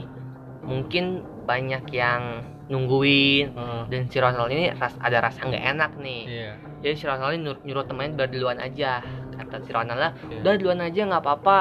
mungkin 0.61 1.05
banyak 1.43 1.83
yang 1.91 2.21
nungguin 2.63 3.51
Ah, 3.53 3.83
dan 3.85 4.07
si 4.07 4.15
Ronald 4.17 4.47
ini 4.47 4.71
ras- 4.71 4.95
ada 4.97 5.19
rasa 5.19 5.43
nggak 5.43 5.65
enak 5.67 5.91
nih 5.99 6.21
iya. 6.25 6.51
jadi 6.79 6.95
si 6.95 7.03
Ronald 7.03 7.33
ini 7.33 7.43
nyuruh, 7.43 7.59
nyuruh 7.61 7.83
temennya 7.83 8.15
biar 8.15 8.29
duluan 8.31 8.55
aja 8.57 9.03
kata 9.33 9.59
si 9.59 9.69
Ronald 9.69 9.99
lah 9.99 10.11
Iya. 10.23 10.39
udah 10.39 10.53
duluan 10.55 10.79
aja 10.79 11.01
nggak 11.03 11.19
apa-apa 11.21 11.59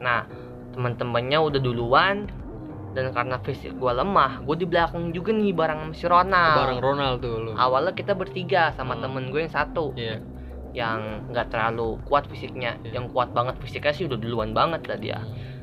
nah 0.00 0.24
teman-temannya 0.72 1.38
udah 1.38 1.60
duluan 1.60 2.26
dan 2.90 3.14
karena 3.14 3.38
fisik 3.46 3.78
gua 3.78 3.94
lemah 3.94 4.42
gue 4.42 4.56
di 4.58 4.66
belakang 4.66 5.14
juga 5.14 5.30
nih 5.30 5.54
bareng 5.54 5.94
si 5.94 6.10
Ronald 6.10 6.58
Bareng 6.58 6.80
Ronald 6.82 7.16
tuh 7.22 7.36
lu. 7.38 7.50
awalnya 7.54 7.94
kita 7.94 8.18
bertiga 8.18 8.74
sama 8.74 8.98
Hmm. 8.98 9.02
temen 9.06 9.24
gue 9.30 9.46
yang 9.46 9.52
satu 9.54 9.94
Iya. 9.94 10.18
yang 10.74 11.30
nggak 11.30 11.54
terlalu 11.54 12.02
kuat 12.02 12.26
fisiknya 12.26 12.82
Iya. 12.82 12.98
yang 12.98 13.06
kuat 13.14 13.30
banget 13.30 13.58
fisiknya 13.62 13.94
sih 13.94 14.10
udah 14.10 14.18
duluan 14.18 14.50
banget 14.50 14.82
lah 14.90 14.98
dia 14.98 15.18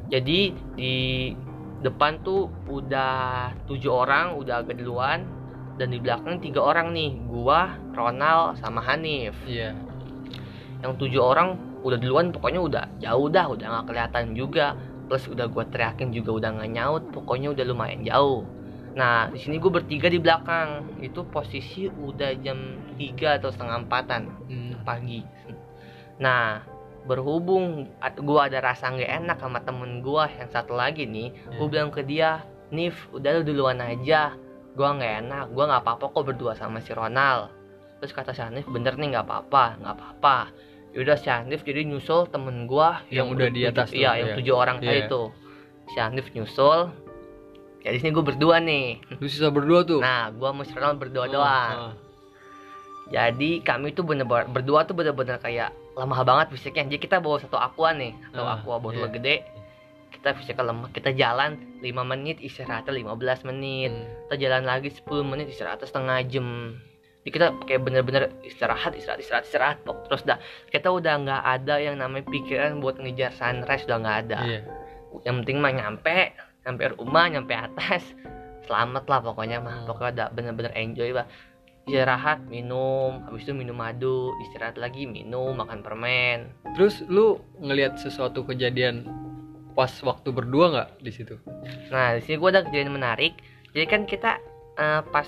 jadi 0.08 0.56
di 0.80 0.96
depan 1.84 2.24
tuh 2.24 2.48
udah 2.72 3.52
tujuh 3.68 3.92
orang 3.92 4.40
udah 4.40 4.64
agak 4.64 4.80
duluan 4.80 5.28
dan 5.78 5.92
di 5.92 6.00
belakang 6.00 6.40
tiga 6.40 6.64
orang 6.64 6.96
nih 6.96 7.12
gua 7.28 7.76
Ronald 7.92 8.56
sama 8.58 8.80
Hanif 8.80 9.36
Iya. 9.44 9.76
yang 10.80 10.96
tujuh 10.96 11.20
orang 11.20 11.60
udah 11.84 11.98
duluan 11.98 12.34
pokoknya 12.34 12.62
udah 12.62 12.86
jauh 12.98 13.28
dah 13.30 13.46
udah 13.50 13.68
nggak 13.68 13.86
kelihatan 13.90 14.26
juga 14.34 14.74
plus 15.08 15.26
udah 15.30 15.48
gua 15.48 15.64
teriakin 15.70 16.12
juga 16.12 16.32
udah 16.36 16.50
nggak 16.58 16.72
nyaut 16.74 17.04
pokoknya 17.14 17.54
udah 17.54 17.64
lumayan 17.68 18.02
jauh 18.04 18.44
nah 18.98 19.30
di 19.30 19.38
sini 19.38 19.62
gue 19.62 19.70
bertiga 19.70 20.10
di 20.10 20.18
belakang 20.18 20.98
itu 21.06 21.22
posisi 21.30 21.86
udah 21.86 22.34
jam 22.42 22.58
3 22.98 23.38
atau 23.38 23.54
setengah 23.54 23.86
empatan 23.86 24.22
Hmm. 24.50 24.74
pagi. 24.82 25.22
Nah, 26.18 26.66
berhubung 27.06 27.86
gua 28.26 28.50
ada 28.50 28.58
rasa 28.58 28.90
nggak 28.90 29.12
enak 29.22 29.38
sama 29.38 29.62
temen 29.62 30.02
gua 30.02 30.26
yang 30.34 30.50
satu 30.50 30.74
lagi 30.74 31.06
nih, 31.06 31.30
gua 31.46 31.68
Iya. 31.68 31.72
bilang 31.72 31.90
ke 31.94 32.02
dia, 32.02 32.42
Nif, 32.74 32.98
udah 33.14 33.38
lu 33.38 33.42
duluan 33.46 33.78
aja. 33.80 34.34
Gua 34.74 34.98
nggak 34.98 35.14
enak, 35.30 35.46
gua 35.54 35.64
nggak 35.70 35.84
apa-apa 35.86 36.06
kok 36.10 36.26
berdua 36.34 36.58
sama 36.58 36.82
si 36.82 36.90
Ronald. 36.92 37.54
Terus 38.02 38.14
kata 38.18 38.34
si 38.34 38.42
Hanif, 38.42 38.66
bener 38.66 38.98
nih 38.98 39.14
nggak 39.14 39.26
apa-apa, 39.30 39.78
nggak 39.78 39.94
apa-apa. 39.94 40.38
Yaudah 40.98 41.14
si 41.14 41.30
Hanif 41.30 41.62
jadi 41.62 41.86
nyusul 41.86 42.26
temen 42.28 42.66
gua 42.66 43.06
Yang 43.14 43.28
udah 43.38 43.48
di 43.54 43.62
atas 43.64 43.94
Iya, 43.94 44.18
yang 44.18 44.30
iya. 44.34 44.38
tujuh 44.42 44.56
orang 44.58 44.82
tadi 44.82 45.06
Iya. 45.06 45.14
tuh. 45.14 45.30
Si 45.88 45.98
Hanif 46.02 46.34
nyusul. 46.34 46.90
Ya 47.86 47.94
di 47.94 48.02
sini 48.02 48.10
gua 48.10 48.26
berdua 48.26 48.58
nih. 48.58 48.98
Lu 49.22 49.30
sisa 49.30 49.54
berdua 49.54 49.86
tuh. 49.86 50.02
Nah, 50.02 50.34
gua 50.34 50.58
si 50.66 50.74
Ronald 50.74 50.98
berdua 50.98 51.30
Oh, 51.30 51.32
doang. 51.32 51.76
ah. 51.86 51.94
Jadi 53.08 53.62
kami 53.62 53.94
tuh 53.94 54.04
bener-bener 54.04 54.50
berdua 54.50 54.84
tuh 54.84 54.92
bener-bener 54.92 55.38
kayak 55.38 55.70
lemah 55.94 56.22
banget 56.26 56.48
fisiknya. 56.52 56.90
Jadi 56.90 57.00
kita 57.00 57.22
bawa 57.22 57.40
satu 57.40 57.56
aqua 57.56 57.94
nih, 57.94 58.12
satu 58.28 58.42
Ah, 58.42 58.58
aqua 58.58 58.82
botol 58.82 59.06
iya. 59.06 59.14
gede. 59.14 59.36
Kita 60.12 60.34
fisiknya 60.34 60.74
lemah. 60.74 60.90
Kita 60.92 61.14
jalan 61.14 61.56
5 61.80 62.04
menit, 62.04 62.42
istirahatnya 62.42 62.90
15 62.92 63.46
menit. 63.46 63.94
Hmm. 63.94 64.10
Kita 64.28 64.36
jalan 64.42 64.64
lagi 64.66 64.90
10 64.92 65.24
menit, 65.24 65.48
istirahatnya 65.48 65.88
setengah 65.88 66.18
jam. 66.26 66.48
Jadi 67.28 67.44
kita 67.44 67.60
kayak 67.68 67.82
bener-bener 67.84 68.32
istirahat, 68.48 68.96
istirahat, 68.96 69.20
istirahat, 69.20 69.44
istirahat. 69.44 69.78
Pok- 69.84 70.08
Terus 70.08 70.24
dah 70.24 70.40
kita 70.72 70.96
udah 70.96 71.28
nggak 71.28 71.44
ada 71.44 71.76
yang 71.76 72.00
namanya 72.00 72.24
pikiran 72.24 72.80
buat 72.80 73.04
ngejar 73.04 73.36
sunrise 73.36 73.84
udah 73.84 74.00
nggak 74.00 74.18
ada. 74.32 74.40
Iya. 74.48 74.62
Yang 75.28 75.36
penting 75.44 75.58
mah 75.60 75.74
nyampe, 75.76 76.32
nyampe 76.64 76.84
rumah, 76.96 77.28
nyampe 77.28 77.52
atas. 77.52 78.16
Selamat 78.64 79.04
lah 79.12 79.20
pokoknya 79.20 79.60
mah. 79.60 79.84
Hmm. 79.84 79.92
Pokoknya 79.92 80.12
udah 80.16 80.28
bener-bener 80.32 80.72
enjoy 80.72 81.12
lah 81.12 81.28
istirahat 81.84 82.48
minum 82.48 83.24
habis 83.28 83.44
itu 83.44 83.56
minum 83.56 83.76
madu 83.76 84.32
istirahat 84.48 84.76
lagi 84.80 85.04
minum 85.08 85.56
makan 85.56 85.80
permen 85.84 86.52
Terus 86.76 87.00
lu 87.08 87.40
ngelihat 87.64 87.96
sesuatu 87.96 88.44
kejadian 88.44 89.08
pas 89.72 89.92
waktu 90.04 90.32
berdua 90.36 90.66
nggak 90.72 90.90
di 91.00 91.12
situ? 91.16 91.40
nah 91.88 92.12
di 92.20 92.28
sini 92.28 92.36
gue 92.44 92.50
ada 92.52 92.68
kejadian 92.68 92.92
menarik 92.92 93.40
jadi 93.72 93.88
kan 93.88 94.04
kita 94.04 94.36
eh, 94.76 95.00
pas 95.16 95.28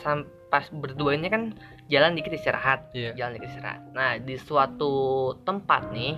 pas 0.52 0.66
berdua 0.74 1.16
ini 1.16 1.32
kan 1.32 1.56
jalan 1.90 2.16
dikit 2.16 2.32
istirahat 2.32 2.94
Iya. 2.94 3.18
jalan 3.18 3.36
dikit 3.38 3.50
istirahat 3.52 3.82
nah 3.92 4.16
di 4.16 4.38
suatu 4.38 4.94
tempat 5.44 5.90
nih 5.92 6.16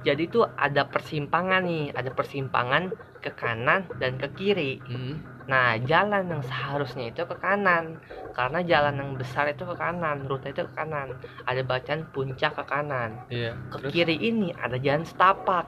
jadi 0.00 0.22
tuh 0.26 0.48
ada 0.56 0.88
persimpangan 0.88 1.60
nih 1.62 1.92
ada 1.92 2.08
persimpangan 2.10 2.88
ke 3.20 3.30
kanan 3.36 3.84
dan 4.00 4.16
ke 4.16 4.32
kiri 4.34 4.80
Hmm. 4.80 5.20
Nah, 5.50 5.74
jalan 5.82 6.30
yang 6.30 6.46
seharusnya 6.46 7.10
itu 7.10 7.26
ke 7.26 7.34
kanan. 7.42 7.98
Karena 8.38 8.62
jalan 8.62 8.94
yang 9.02 9.10
besar 9.18 9.50
itu 9.50 9.66
ke 9.66 9.74
kanan, 9.74 10.30
rute 10.30 10.54
itu 10.54 10.62
ke 10.62 10.72
kanan. 10.78 11.18
Ada 11.42 11.66
bacaan 11.66 12.06
puncak 12.14 12.54
ke 12.54 12.64
kanan. 12.70 13.18
Iya. 13.26 13.58
Ke 13.66 13.82
Terus? 13.82 13.90
kiri 13.90 14.16
ini 14.30 14.54
ada 14.54 14.78
jalan 14.78 15.02
setapak. 15.02 15.66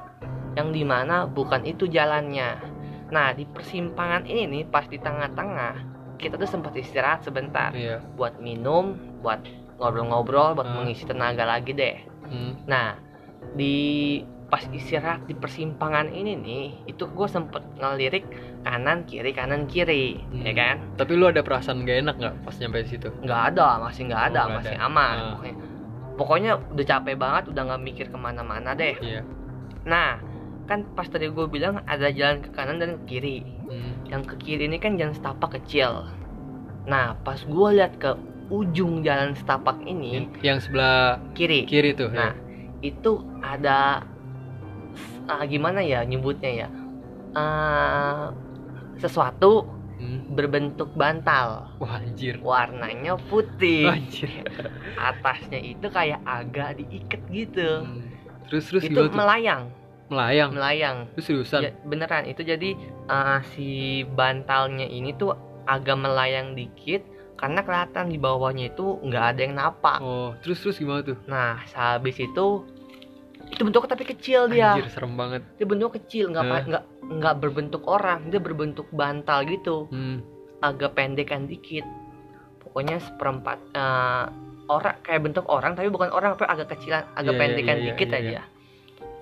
Yang 0.55 0.69
di 0.71 0.83
mana 0.87 1.27
bukan 1.27 1.67
itu 1.67 1.91
jalannya. 1.91 2.63
Nah, 3.11 3.35
di 3.35 3.43
persimpangan 3.43 4.23
ini 4.23 4.47
nih, 4.47 4.63
pas 4.71 4.87
di 4.87 5.03
tengah-tengah, 5.03 5.92
kita 6.17 6.35
tuh 6.35 6.47
sempat 6.47 6.73
istirahat 6.75 7.23
sebentar. 7.23 7.73
Iya. 7.73 8.01
Buat 8.15 8.39
minum, 8.39 8.95
buat 9.21 9.41
ngobrol-ngobrol, 9.77 10.55
buat 10.55 10.67
Ah. 10.67 10.75
mengisi 10.79 11.03
tenaga 11.03 11.43
lagi 11.43 11.73
deh. 11.73 11.97
Hmm. 12.25 12.55
Nah, 12.65 12.95
di 13.53 14.21
pas 14.47 14.63
istirahat 14.69 15.25
di 15.25 15.33
persimpangan 15.33 16.13
ini 16.13 16.37
nih, 16.37 16.67
itu 16.87 17.09
gue 17.09 17.25
sempet 17.27 17.65
ngelirik 17.75 18.29
kanan 18.63 19.03
kiri 19.03 19.33
kanan 19.33 19.65
kiri, 19.65 20.21
Hmm. 20.23 20.45
ya 20.45 20.53
kan? 20.53 20.77
Tapi 20.95 21.17
lu 21.17 21.25
ada 21.27 21.41
perasaan 21.41 21.83
gak 21.83 21.99
enak 21.99 22.17
nggak 22.17 22.35
pas 22.45 22.55
nyampe 22.61 22.85
situ? 22.85 23.09
Nggak 23.21 23.41
ada, 23.51 23.81
masih 23.81 24.13
nggak 24.13 24.23
Oh, 24.23 24.29
ada, 24.29 24.41
nggak 24.45 24.57
masih 24.61 24.77
ada. 24.77 24.87
aman. 24.87 25.17
Ah. 25.17 25.25
Pokoknya, 25.33 25.55
pokoknya 26.15 26.53
udah 26.71 26.87
capek 26.87 27.17
banget, 27.17 27.45
udah 27.49 27.63
nggak 27.65 27.83
mikir 27.83 28.07
ke 28.07 28.19
mana-mana 28.21 28.71
deh. 28.73 28.95
Iya. 29.01 29.21
Nah, 29.83 30.21
kan 30.73 30.89
pas 30.97 31.05
tadi 31.05 31.29
gue 31.29 31.47
bilang 31.53 31.85
ada 31.85 32.09
jalan 32.09 32.41
ke 32.41 32.49
kanan 32.57 32.81
dan 32.81 32.97
ke 33.05 33.21
kiri. 33.21 33.45
Hmm. 33.69 33.93
Yang 34.09 34.23
ke 34.33 34.35
kiri 34.41 34.65
ini 34.73 34.81
kan 34.81 34.97
jalan 34.97 35.13
setapak 35.13 35.61
kecil. 35.61 36.09
Nah, 36.89 37.13
pas 37.21 37.37
gue 37.45 37.69
lihat 37.77 38.01
ke 38.01 38.17
ujung 38.49 39.05
jalan 39.05 39.37
setapak 39.37 39.77
ini 39.85 40.17
Yang, 40.17 40.29
yang 40.41 40.59
sebelah 40.65 41.21
kiri. 41.37 41.69
kiri 41.69 41.93
tuh. 41.93 42.09
Nah, 42.09 42.33
itu 42.81 43.21
ada 43.45 44.01
ah, 45.29 45.45
gimana 45.45 45.85
ya 45.85 46.09
nyebutnya 46.09 46.65
ya? 46.65 46.69
Ah, 47.37 48.33
sesuatu 48.97 49.69
ya. 49.69 49.81
Hmm. 50.03 50.35
berbentuk 50.35 50.89
bantal. 50.97 51.69
Wah 51.79 52.01
anjir. 52.01 52.41
Warnanya 52.41 53.21
putih. 53.29 53.93
Anjir. 53.93 54.49
Atasnya 54.99 55.61
itu 55.61 55.87
kayak 55.93 56.25
agak 56.25 56.81
diikat 56.81 57.23
gitu. 57.29 57.85
Hmm. 57.85 58.09
Terus 58.49 58.73
terus 58.73 58.83
itu 58.89 58.99
tuh? 58.99 59.13
Melayang, 60.13 60.51
Melayang. 60.53 60.97
Terus 61.13 61.25
seriusan? 61.27 61.61
Ya, 61.63 61.71
beneran 61.83 62.25
itu 62.25 62.43
jadi 62.43 62.77
ah, 63.07 63.41
si 63.53 63.69
bantalnya 64.07 64.85
ini 64.85 65.11
tuh 65.13 65.33
agak 65.65 65.97
melayang 65.97 66.53
dikit 66.53 67.01
karena 67.35 67.61
kelihatan 67.61 68.07
di 68.07 68.17
bawahnya 68.17 68.71
itu 68.71 69.01
nggak 69.01 69.25
ada 69.25 69.41
yang 69.41 69.55
napak. 69.57 69.99
Oh, 69.99 70.37
terus 70.39 70.61
terus 70.61 70.77
gimana 70.77 71.03
tuh? 71.03 71.19
Nah, 71.25 71.59
habis 71.73 72.15
itu 72.15 72.47
itu 73.49 73.61
bentuknya 73.61 73.91
tapi 73.91 74.05
kecil 74.07 74.49
dia. 74.49 74.77
Anjir, 74.77 74.89
serem 74.89 75.13
banget. 75.13 75.43
dia 75.57 75.67
bentuk 75.67 75.93
kecil 75.95 76.31
nggak 76.31 76.45
Eh. 76.45 76.63
nggak 76.69 76.85
nggak 77.13 77.35
berbentuk 77.37 77.83
orang 77.85 78.31
dia 78.31 78.39
berbentuk 78.39 78.87
bantal 78.89 79.45
gitu 79.45 79.91
Hmm. 79.91 80.23
agak 80.61 80.95
pendekan 80.95 81.45
dikit 81.45 81.85
pokoknya 82.63 83.03
seperempat 83.03 83.59
eh, 83.75 84.25
orang 84.67 84.97
kayak 85.03 85.21
bentuk 85.21 85.45
orang 85.47 85.75
tapi 85.75 85.91
bukan 85.91 86.09
orang 86.09 86.33
tapi 86.33 86.47
agak 86.47 86.71
kecilan 86.71 87.05
agak 87.13 87.29
Iya, 87.29 87.37
iya, 87.37 87.41
pendekan 87.43 87.77
iya, 87.77 87.85
dikit 87.91 88.09
iya, 88.09 88.17
aja 88.17 88.31
iya. 88.31 88.43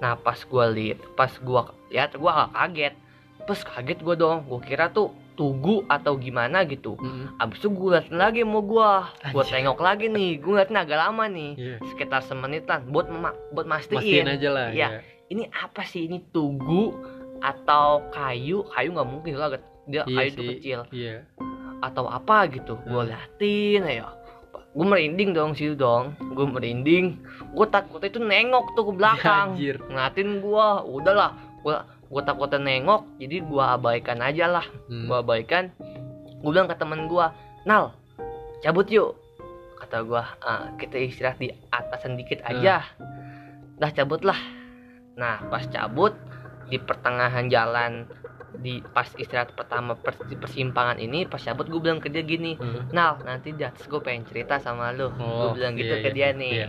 Nah 0.00 0.16
pas 0.16 0.36
gue 0.36 0.64
lihat 0.72 0.98
pas 1.14 1.30
gue 1.30 1.60
lihat 1.90 2.10
gue 2.12 2.30
agak 2.30 2.50
kaget. 2.52 2.94
Pas 3.40 3.60
kaget 3.60 3.98
gue 3.98 4.14
dong 4.14 4.38
gue 4.42 4.60
kira 4.60 4.88
tuh 4.88 5.08
tugu 5.32 5.84
atau 5.86 6.16
gimana 6.16 6.64
gitu. 6.64 6.96
Mm-mm. 6.96 7.32
abis 7.36 7.58
itu 7.58 7.68
gue 7.68 7.88
liatin 7.90 8.16
lagi 8.16 8.40
mau 8.42 8.60
gue 8.60 8.90
gue 9.26 9.44
tengok 9.46 9.78
lagi 9.78 10.06
nih 10.06 10.36
gue 10.36 10.52
liatin 10.54 10.76
agak 10.76 10.98
lama 10.98 11.24
nih. 11.26 11.52
Iya. 11.54 11.76
sekitar 11.86 12.20
semenitan 12.22 12.88
buat 12.88 13.08
mema- 13.08 13.36
buat 13.50 13.64
Mastiin. 13.64 13.96
Mastiin 13.96 14.28
aja 14.28 14.48
lah. 14.50 14.68
Iya. 14.70 14.88
ini 15.28 15.48
apa 15.48 15.80
sih? 15.82 16.04
Ini 16.04 16.28
tugu 16.28 16.92
atau 17.38 18.04
kayu? 18.10 18.64
Kayu 18.66 18.88
nggak 18.90 19.08
mungkin 19.08 19.32
lah 19.34 19.48
dia 19.86 20.04
Iya 20.04 20.12
kayu 20.14 20.28
itu 20.30 20.42
kecil. 20.50 20.80
Iya. 20.90 21.24
atau 21.80 22.04
apa 22.04 22.44
gitu. 22.46 22.76
Gue 22.82 23.00
Hmm. 23.00 23.08
liatin 23.08 23.82
ya 23.86 24.08
gue 24.70 24.86
merinding 24.86 25.32
dong 25.32 25.50
sih 25.50 25.72
dong. 25.72 26.12
Gue 26.30 26.44
merinding 26.44 27.16
gue 27.50 27.66
takutnya 27.66 28.08
itu 28.08 28.20
nengok 28.20 28.66
tuh 28.72 28.84
ke 28.86 28.92
belakang. 28.94 29.48
Anjir. 29.54 29.76
ngeliatin 29.82 30.38
gue 30.38 30.66
udahlah 30.86 31.30
gue 31.60 31.76
gue 32.06 32.22
takutnya 32.22 32.58
nengok 32.58 33.02
jadi 33.18 33.36
gue 33.40 33.64
abaikan 33.68 34.18
aja 34.20 34.46
lah. 34.46 34.66
Hmm. 34.86 35.06
gue 35.06 35.16
abaikan. 35.16 35.74
Gue 36.40 36.50
bilang 36.50 36.66
ke 36.66 36.74
temen 36.74 37.04
gue 37.04 37.26
nal 37.64 37.92
cabut 38.60 38.86
yuk. 38.86 39.18
Kata 39.76 40.02
gue 40.02 40.22
"Ah, 40.40 40.70
kita 40.76 40.96
istirahat 40.96 41.36
di 41.36 41.50
atasan 41.68 42.14
dikit 42.14 42.40
aja. 42.42 42.86
Dah 43.76 43.90
cabut 43.90 44.20
lah. 44.20 44.38
Nah 45.16 45.42
pas 45.46 45.64
cabut 45.64 46.14
di 46.66 46.78
pertengahan 46.78 47.48
jalan 47.48 48.06
di 48.52 48.78
pas 48.84 49.06
istirahat 49.14 49.54
pertama 49.54 49.94
pers- 49.94 50.26
di 50.26 50.34
persimpangan 50.34 50.98
ini 50.98 51.24
pas 51.24 51.38
cabut 51.38 51.64
gue 51.64 51.80
bilang 51.80 51.96
ke 51.96 52.06
dia 52.06 52.20
gini 52.20 52.54
Hmm. 52.54 52.90
Nal 52.90 53.18
nanti 53.22 53.50
di 53.50 53.62
atas 53.62 53.84
gue 53.84 53.98
pengen 53.98 54.22
cerita 54.24 54.58
sama 54.58 54.90
lu. 54.90 55.08
Oh, 55.12 55.50
gue 55.50 55.58
bilang 55.58 55.74
gitu 55.74 55.90
iya, 55.90 56.00
ke 56.00 56.10
iya, 56.10 56.14
dia 56.14 56.28
nih. 56.32 56.54
iya. 56.56 56.68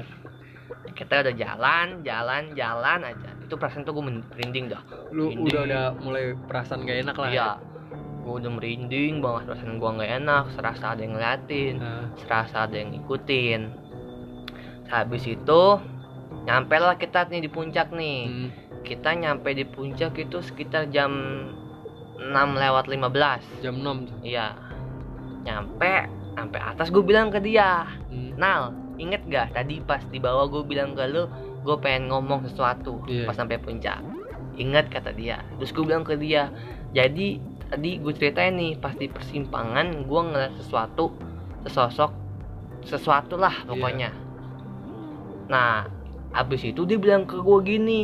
Kita 0.92 1.22
udah 1.22 1.34
jalan 1.34 1.88
jalan 2.02 2.44
jalan 2.52 3.00
aja 3.04 3.30
itu 3.42 3.54
perasaan 3.54 3.84
tuh 3.84 3.94
gue 3.94 4.06
merinding 4.06 4.68
dah 4.68 4.82
Lu 5.10 5.28
Ini- 5.28 5.44
udah 5.46 5.62
udah 5.66 5.84
mulai 6.00 6.24
perasaan 6.36 6.84
gak 6.84 7.04
enak 7.04 7.16
lah. 7.16 7.30
Iya, 7.30 7.50
gue 8.22 8.34
udah 8.38 8.52
merinding 8.54 9.20
banget 9.20 9.44
perasaan 9.46 9.76
gue 9.76 9.90
nggak 9.92 10.12
enak, 10.18 10.44
serasa 10.54 10.86
ada 10.90 11.02
yang 11.02 11.14
ngeliatin, 11.14 11.76
Nah, 11.78 12.06
serasa 12.16 12.64
ada 12.64 12.76
yang 12.76 12.90
ngikutin. 12.92 13.62
Habis 14.88 15.24
itu 15.26 15.62
nyampe 16.44 16.76
lah 16.76 16.96
kita 16.96 17.28
nih 17.28 17.42
di 17.42 17.50
puncak 17.50 17.92
nih. 17.92 18.20
hmm. 18.26 18.50
Kita 18.82 19.14
nyampe 19.14 19.52
di 19.52 19.64
puncak 19.64 20.18
itu 20.18 20.40
sekitar 20.40 20.90
jam 20.90 21.12
6 22.18 22.32
lewat 22.56 22.86
15 22.88 23.44
Jam 23.60 23.76
6 23.78 24.06
tuh. 24.06 24.18
Iya. 24.22 24.56
Nyampe 25.42 25.94
sampai 26.32 26.60
atas 26.62 26.88
gue 26.88 27.02
bilang 27.02 27.28
ke 27.28 27.40
dia, 27.40 27.84
Hmm. 28.08 28.32
Nal, 28.36 28.72
inget 29.02 29.26
gak 29.26 29.58
tadi 29.58 29.82
pas 29.82 30.06
di 30.06 30.22
bawah 30.22 30.46
gue 30.46 30.62
bilang 30.62 30.94
ke 30.94 31.10
lu, 31.10 31.26
gue 31.66 31.76
pengen 31.82 32.14
ngomong 32.14 32.46
sesuatu 32.46 33.02
Iya. 33.10 33.26
pas 33.26 33.34
sampai 33.34 33.58
puncak. 33.58 33.98
Ingat 34.56 34.94
kata 34.94 35.12
dia. 35.18 35.42
Terus 35.58 35.74
gue 35.74 35.84
bilang 35.84 36.06
ke 36.06 36.14
dia, 36.16 36.54
jadi 36.94 37.42
tadi 37.72 37.98
gue 37.98 38.14
ceritain 38.14 38.54
nih 38.54 38.78
pas 38.78 38.94
di 38.94 39.10
persimpangan 39.10 40.06
gue 40.06 40.22
ngeliat 40.22 40.54
sesuatu, 40.62 41.18
sesosok, 41.66 42.12
sesuatu 42.86 43.42
lah 43.42 43.66
Iya. 43.66 43.68
pokoknya. 43.68 44.10
Nah, 45.50 45.88
abis 46.32 46.64
itu 46.64 46.86
dia 46.86 46.96
bilang 47.02 47.28
ke 47.28 47.36
gue 47.40 47.58
gini, 47.66 48.02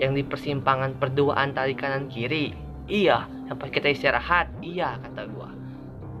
yang 0.00 0.16
di 0.16 0.24
persimpangan 0.24 0.96
perduaan 0.98 1.52
tarik 1.52 1.78
kanan 1.78 2.08
kiri, 2.08 2.56
iya, 2.88 3.28
yang 3.46 3.56
pas 3.60 3.70
kita 3.70 3.92
istirahat, 3.92 4.50
iya 4.64 4.98
kata 4.98 5.28
gue. 5.28 5.48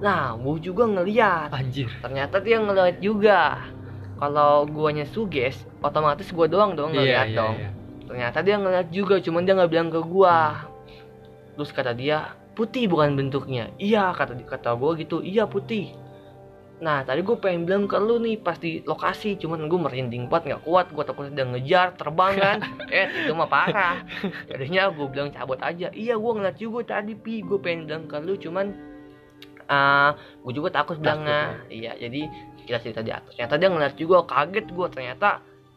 Nah, 0.02 0.34
gue 0.34 0.56
juga 0.58 0.86
ngeliat 0.86 1.54
Anjir. 1.54 1.86
ternyata 2.02 2.42
dia 2.42 2.58
ngeliat 2.58 2.98
juga 2.98 3.62
kalau 4.22 4.62
guanya 4.70 5.02
suges 5.10 5.66
otomatis 5.82 6.30
gua 6.30 6.46
doang 6.46 6.78
dong 6.78 6.94
ngeliat 6.94 7.26
Iya, 7.26 7.34
iya, 7.34 7.38
dong. 7.42 7.54
iya. 7.58 7.70
ternyata 8.06 8.38
dia 8.46 8.54
ngeliat 8.54 8.88
juga 8.94 9.18
cuman 9.18 9.42
dia 9.42 9.58
nggak 9.58 9.72
bilang 9.72 9.90
ke 9.90 9.98
gua. 9.98 10.68
Terus 11.58 11.74
kata 11.74 11.90
dia 11.90 12.30
putih 12.54 12.86
bukan 12.86 13.18
bentuknya. 13.18 13.66
Iya 13.82 14.14
kata 14.14 14.38
kata 14.46 14.78
gua 14.78 14.94
gitu. 14.94 15.18
Iya 15.26 15.50
putih. 15.50 15.96
Nah 16.82 17.06
tadi 17.06 17.22
gue 17.22 17.38
pengen 17.38 17.62
bilang 17.62 17.86
ke 17.86 17.94
lu 17.94 18.18
nih 18.18 18.42
pas 18.42 18.58
di 18.58 18.82
lokasi 18.82 19.38
cuman 19.38 19.70
gue 19.70 19.78
merinding 19.78 20.26
banget 20.26 20.54
nggak 20.54 20.62
kuat. 20.66 20.86
Gue 20.90 21.04
takut 21.06 21.30
dia 21.30 21.46
ngejar 21.46 21.94
terbang 21.94 22.34
kan. 22.36 22.58
Eh 22.94 23.06
itu 23.22 23.32
mah 23.32 23.46
parah. 23.46 24.02
Jadinya 24.50 24.90
gue 24.90 25.06
bilang 25.08 25.30
cabut 25.30 25.62
aja. 25.62 25.88
Iya 25.94 26.18
gue 26.18 26.32
ngeliat 26.36 26.56
juga 26.58 26.98
tadi 26.98 27.14
pi. 27.14 27.40
Gue 27.46 27.62
pengen 27.62 27.86
bilang 27.86 28.04
ke 28.10 28.18
lu 28.18 28.34
cuman 28.34 28.74
ah 29.70 30.18
gue 30.42 30.52
juga 30.52 30.68
takut 30.74 30.98
bilangnya. 30.98 31.64
iya 31.70 31.94
jadi 31.96 32.26
kita 32.62 32.78
cerita 32.78 33.00
di 33.00 33.10
atas 33.10 33.32
ternyata 33.32 33.54
dia 33.56 33.68
ngeliat 33.68 33.94
juga 33.94 34.16
kaget 34.24 34.66
gue 34.68 34.86
ternyata 34.88 35.28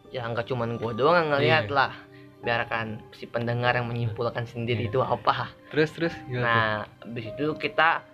ya 0.10 0.24
nggak 0.24 0.46
cuman 0.46 0.76
gue 0.76 0.92
doang 0.94 1.16
yang 1.18 1.30
ngeliat 1.32 1.66
Iya. 1.66 1.74
lah 1.74 1.94
biarkan 2.40 2.86
si 3.12 3.26
pendengar 3.26 3.74
yang 3.74 3.86
menyimpulkan 3.86 4.46
sendiri 4.46 4.86
Iya. 4.86 4.90
itu 4.90 5.00
apa 5.00 5.50
Terus 5.70 5.90
terus 5.92 6.14
tuh? 6.16 6.38
nah 6.38 6.86
habis 7.00 7.26
itu 7.28 7.46
kita 7.56 8.06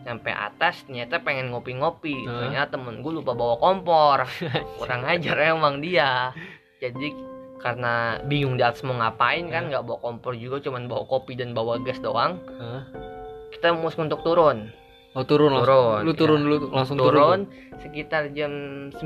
sampai 0.00 0.30
atas 0.30 0.84
ternyata 0.84 1.18
pengen 1.18 1.48
ngopi-ngopi 1.48 2.14
Hah? 2.22 2.46
ternyata 2.46 2.68
temen 2.72 3.00
gue 3.00 3.12
lupa 3.14 3.32
bawa 3.32 3.56
kompor 3.56 4.28
kurang 4.78 5.02
ajar 5.04 5.34
emang 5.50 5.80
dia 5.80 6.30
jadi 6.78 7.10
karena 7.56 8.20
bingung 8.20 8.54
di 8.54 8.62
atas 8.62 8.84
mau 8.84 8.92
ngapain 8.94 9.48
kan 9.48 9.64
Ya. 9.64 9.68
nggak 9.72 9.84
bawa 9.84 9.98
kompor 9.98 10.36
juga 10.36 10.60
cuman 10.60 10.84
bawa 10.84 11.04
kopi 11.04 11.32
dan 11.32 11.50
bawa 11.50 11.80
gas 11.80 11.96
doang 11.98 12.36
Hah? 12.54 12.84
kita 13.50 13.72
musim 13.72 14.04
untuk 14.04 14.20
turun 14.20 14.68
Oh 15.14 15.22
turun 15.22 15.50
langsung. 15.50 15.70
Turun, 15.70 16.02
Lu 16.02 16.12
turun 16.12 16.36
iya. 16.36 16.44
dulu 16.44 16.56
langsung 16.68 16.96
turun 16.96 17.10
turun. 17.12 17.40
sekitar 17.76 18.22
jam 18.30 18.52
9 18.90 18.98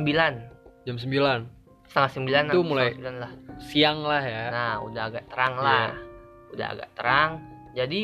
Jam 0.82 0.96
9. 0.96 1.44
setengah 1.84 2.10
sembilan 2.10 2.42
Itu 2.46 2.52
lah, 2.54 2.64
mulai- 2.64 2.84
setengah 2.86 2.96
sembilan 2.96 3.16
lah 3.18 3.32
Siang 3.60 3.98
lah 4.02 4.22
ya. 4.22 4.44
nah 4.48 4.74
udah 4.82 5.02
agak 5.04 5.24
terang 5.26 5.54
Iya. 5.54 5.64
lah 5.64 5.88
udah 6.48 6.66
agak 6.70 6.88
terang 6.94 7.30
jadi 7.70 8.00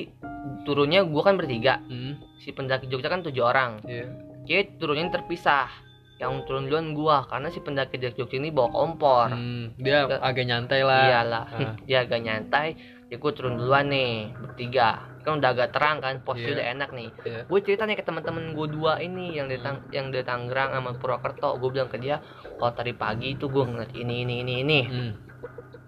turunnya 0.62 1.00
gua 1.02 1.22
kan 1.22 1.34
bertiga 1.34 1.80
Hmm. 1.82 2.16
si 2.36 2.50
pendaki 2.50 2.86
Jogja 2.86 3.06
kan 3.06 3.20
tujuh 3.20 3.40
orang 3.40 3.80
Iya. 3.82 4.08
jadi 4.42 4.76
turunnya 4.76 5.08
terpisah 5.10 5.68
yang 6.16 6.44
turun 6.44 6.64
duluan 6.64 6.92
gua 6.92 7.24
karena 7.24 7.48
si 7.48 7.58
pendaki 7.58 7.96
dari 7.96 8.12
Jogja 8.14 8.36
ini 8.36 8.48
bawa 8.48 8.68
kompor 8.70 9.28
Hmm, 9.30 9.72
dia 9.76 10.04
Udah. 10.06 10.20
agak 10.22 10.44
nyantai 10.44 10.80
lah. 10.80 11.04
iyalah 11.06 11.44
Ah. 11.46 11.72
dia 11.86 11.98
agak 12.00 12.20
nyantai 12.20 12.68
jadi 13.06 13.16
gua 13.16 13.32
turun 13.32 13.54
duluan 13.54 13.86
nih 13.86 14.32
bertiga 14.34 15.00
kan 15.24 15.40
udah 15.40 15.50
agak 15.50 15.72
terang 15.72 15.98
kan 15.98 16.20
posisi 16.20 16.46
Iya. 16.46 16.54
udah 16.54 16.66
enak 16.70 16.90
nih 16.92 17.08
Iya. 17.18 17.40
gue 17.44 17.58
cerita 17.60 17.82
nih 17.82 17.96
ke 17.96 18.04
teman-teman 18.04 18.52
gue 18.52 18.66
dua 18.68 18.92
ini 18.98 19.32
yang 19.32 19.48
di 19.48 19.56
Tang- 19.56 19.88
yang 19.88 20.08
di 20.08 20.20
Tangerang 20.20 20.70
sama 20.70 20.92
Purwokerto 20.92 21.56
gue 21.56 21.70
bilang 21.70 21.88
ke 21.88 21.96
dia 21.96 22.20
kalau 22.54 22.70
tadi 22.70 22.92
pagi 22.92 23.32
itu 23.32 23.46
gue 23.46 23.64
ngeliat 23.64 23.92
ini 23.92 24.22
ini 24.22 24.34
ini 24.40 24.54
ini 24.60 24.80
Hmm. 24.84 25.12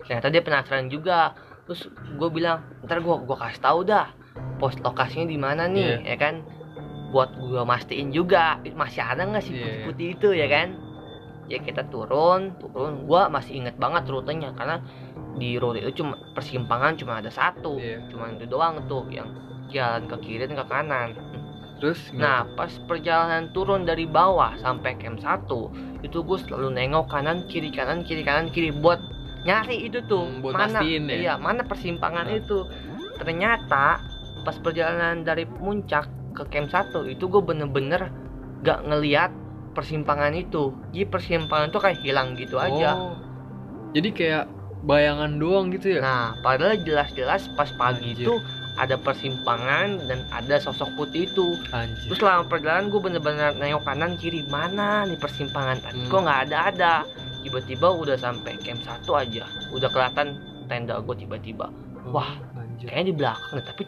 ternyata 0.01 0.29
dia 0.29 0.41
penasaran 0.41 0.89
juga 0.89 1.37
terus 1.63 1.85
gue 1.91 2.29
bilang 2.29 2.65
ntar 2.83 2.99
gue 2.99 3.15
gua 3.19 3.37
kasih 3.39 3.61
tahu 3.61 3.81
dah 3.85 4.09
pos 4.57 4.79
lokasinya 4.79 5.27
di 5.27 5.37
mana 5.37 5.67
nih 5.67 6.01
Iya. 6.01 6.07
ya 6.07 6.17
kan 6.17 6.35
buat 7.07 7.31
gue 7.35 7.63
mastiin 7.63 8.09
juga 8.11 8.57
masih 8.73 9.01
ada 9.01 9.23
nggak 9.23 9.43
sih 9.43 9.53
Iya, 9.53 9.61
iya. 9.61 9.67
putih-putih 9.85 10.09
itu 10.13 10.29
ya 10.33 10.47
kan 10.47 10.69
ya 11.47 11.59
kita 11.59 11.87
turun 11.87 12.55
turun 12.57 13.05
gue 13.05 13.23
masih 13.29 13.53
inget 13.57 13.77
banget 13.77 14.03
rutenya 14.05 14.51
karena 14.53 14.83
di 15.37 15.57
rute 15.57 15.79
itu 15.79 16.01
cuma 16.01 16.17
persimpangan 16.33 16.97
cuma 16.97 17.21
ada 17.21 17.29
satu 17.29 17.77
Iya. 17.77 18.01
cuma 18.09 18.29
itu 18.29 18.45
doang 18.45 18.81
tuh 18.85 19.05
yang 19.09 19.29
jalan 19.69 20.05
ke 20.07 20.17
kiri 20.21 20.45
dan 20.45 20.57
ke 20.57 20.67
kanan 20.67 21.11
Terus 21.77 22.09
gimana? 22.09 22.25
Nah, 22.25 22.57
pas 22.57 22.73
perjalanan 22.89 23.53
turun 23.53 23.85
dari 23.85 24.09
bawah 24.09 24.57
sampai 24.57 24.97
camp 24.97 25.21
1, 25.21 25.45
itu 26.01 26.25
gue 26.25 26.39
selalu 26.41 26.73
nengok 26.73 27.05
kanan 27.07 27.45
kiri 27.45 27.69
kanan 27.69 28.01
kiri 28.01 28.25
kanan 28.25 28.49
kiri 28.49 28.73
buat 28.73 28.97
nyari 29.45 29.85
itu 29.85 30.01
tuh 30.03 30.25
Hmm, 30.25 30.41
buat 30.41 30.57
mana 30.57 30.81
ya? 30.81 30.97
iya 31.05 31.35
mana 31.37 31.61
persimpangan 31.63 32.27
Nah. 32.27 32.41
itu. 32.41 32.65
Ternyata 33.15 34.01
pas 34.41 34.57
perjalanan 34.57 35.21
dari 35.21 35.45
puncak 35.45 36.09
ke 36.33 36.49
camp 36.49 36.73
1 36.73 37.05
itu 37.05 37.29
gue 37.29 37.43
bener-bener 37.45 38.09
gak 38.63 38.81
ngeliat 38.83 39.29
persimpangan 39.73 40.33
itu. 40.33 40.73
Jadi 40.91 41.05
persimpangan 41.05 41.69
itu 41.69 41.77
kayak 41.77 42.01
hilang 42.01 42.33
gitu 42.35 42.57
aja. 42.57 42.97
Oh. 42.97 43.13
Jadi 43.93 44.09
kayak 44.13 44.49
bayangan 44.83 45.37
doang 45.37 45.71
gitu 45.71 45.97
ya? 45.97 46.01
Nah, 46.01 46.25
padahal 46.39 46.77
jelas-jelas 46.79 47.49
pas 47.53 47.71
pagi 47.73 48.13
Anjir. 48.13 48.27
itu 48.27 48.35
ada 48.77 48.97
persimpangan 48.97 50.05
dan 50.05 50.21
ada 50.31 50.57
sosok 50.59 50.93
putih 50.95 51.25
itu. 51.27 51.57
Anjir. 51.71 52.07
Terus 52.07 52.19
selama 52.19 52.45
perjalanan 52.45 52.89
gue 52.89 53.01
bener-bener 53.01 53.55
nengok 53.55 53.83
kanan 53.83 54.13
kiri 54.15 54.45
mana 54.47 55.05
nih 55.05 55.17
persimpangan 55.17 55.81
tadi 55.81 55.99
Hmm. 55.99 56.11
kok 56.11 56.21
nggak 56.23 56.41
ada 56.45 56.59
ada. 56.67 56.95
Tiba-tiba 57.41 57.89
udah 57.89 58.17
sampai 58.17 58.59
camp 58.59 58.83
satu 58.83 59.15
aja, 59.15 59.47
udah 59.71 59.87
kelihatan 59.87 60.35
tenda 60.67 60.99
gue 60.99 61.15
tiba-tiba. 61.17 61.71
Wah, 62.07 62.35
anjir. 62.55 62.91
kayaknya 62.91 63.07
di 63.07 63.15
belakang 63.15 63.63
tapi 63.63 63.83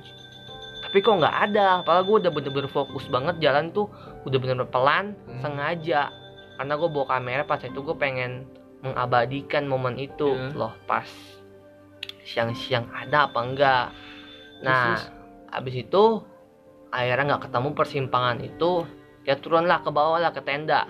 tapi 0.81 0.99
kok 0.99 1.15
nggak 1.17 1.37
ada. 1.45 1.83
Padahal 1.83 2.05
gue 2.05 2.17
udah 2.19 2.33
bener-bener 2.33 2.71
fokus 2.71 3.05
banget 3.07 3.37
jalan 3.41 3.69
tuh, 3.71 3.93
udah 4.25 4.39
bener-bener 4.39 4.67
pelan, 4.67 5.13
Hmm. 5.27 5.43
sengaja. 5.43 6.09
Karena 6.57 6.75
gue 6.75 6.89
bawa 6.89 7.07
kamera 7.09 7.43
pas 7.45 7.61
itu 7.61 7.77
gue 7.77 7.95
pengen 7.95 8.49
mengabadikan 8.81 9.67
momen 9.67 9.99
itu. 9.99 10.33
Hmm. 10.33 10.55
loh 10.55 10.75
pas 10.87 11.07
siang-siang 12.25 12.87
ada 12.93 13.27
apa 13.31 13.41
enggak. 13.41 13.87
Nah, 14.61 14.95
Terus, 14.95 15.05
habis 15.49 15.75
itu 15.79 16.05
akhirnya 16.89 17.37
nggak 17.37 17.49
ketemu 17.49 17.69
persimpangan 17.73 18.39
itu 18.41 18.85
ya 19.25 19.37
turunlah 19.37 19.81
ke 19.81 19.91
bawah 19.91 20.21
lah 20.21 20.33
ke 20.33 20.41
tenda. 20.45 20.85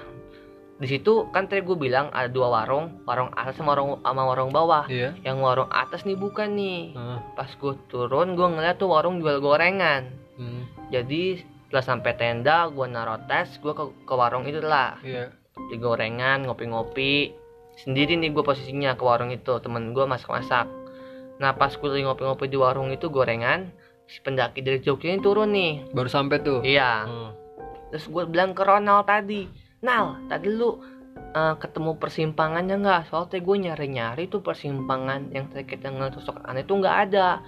Di 0.79 0.87
situ 0.87 1.27
kan 1.35 1.51
tadi 1.51 1.67
gue 1.67 1.75
bilang 1.75 2.07
ada 2.15 2.31
dua 2.31 2.55
warung 2.55 3.03
warung 3.03 3.35
atas 3.35 3.59
sama 3.59 3.75
warung 3.75 3.99
sama 3.99 4.23
warung 4.23 4.51
bawah. 4.55 4.87
Iya. 4.87 5.15
yang 5.27 5.43
warung 5.43 5.67
atas 5.71 6.07
nih 6.07 6.15
bukan 6.15 6.55
nih. 6.55 6.95
Ah, 6.95 7.19
pas 7.35 7.51
gue 7.51 7.75
turun 7.91 8.39
gue 8.39 8.47
ngeliat 8.47 8.79
tuh 8.79 8.91
warung 8.91 9.19
jual 9.19 9.43
gorengan. 9.43 10.07
Hmm, 10.39 10.71
jadi 10.95 11.43
setelah 11.67 11.83
sampai 11.85 12.13
tenda 12.15 12.71
gue 12.71 12.87
naruh 12.87 13.19
tes 13.27 13.59
gue 13.59 13.75
ke, 13.75 13.85
ke 14.07 14.15
warung 14.15 14.47
itu 14.47 14.63
lah 14.63 14.97
Iya. 15.03 15.35
di 15.69 15.77
gorengan 15.77 16.47
ngopi-ngopi 16.47 17.35
sendiri 17.85 18.19
nih 18.19 18.35
gue 18.35 18.43
posisinya 18.43 18.99
ke 18.99 19.03
warung 19.07 19.31
itu 19.31 19.59
temen 19.63 19.95
gue 19.95 20.05
masak-masak 20.05 20.67
nah 21.39 21.55
pas 21.55 21.71
gue 21.71 21.87
lagi 21.89 22.03
ngopi-ngopi 22.03 22.51
di 22.51 22.59
warung 22.59 22.91
itu 22.91 23.07
gorengan 23.09 23.71
si 24.09 24.19
pendaki 24.25 24.65
dari 24.65 24.83
Jogja 24.83 25.13
ini 25.13 25.21
turun 25.23 25.53
nih 25.53 25.93
Baru 25.95 26.09
sampai 26.11 26.43
tuh. 26.43 26.61
iya 26.67 27.07
Hmm. 27.07 27.31
terus 27.95 28.11
gue 28.11 28.25
bilang 28.27 28.53
ke 28.57 28.63
Ronald 28.67 29.07
tadi 29.07 29.47
Nal 29.85 30.27
tadi 30.27 30.49
lu 30.51 30.83
eh, 31.35 31.55
ketemu 31.61 31.95
persimpangannya 32.01 32.77
nggak 32.83 33.03
soalnya 33.13 33.39
gue 33.39 33.57
nyari-nyari 33.71 34.27
tuh 34.27 34.43
persimpangan 34.43 35.31
yang 35.31 35.47
kita 35.53 35.93
ngeliat 35.93 36.19
sosok 36.19 36.43
aneh 36.43 36.67
itu 36.67 36.75
nggak 36.75 36.97
ada 37.11 37.39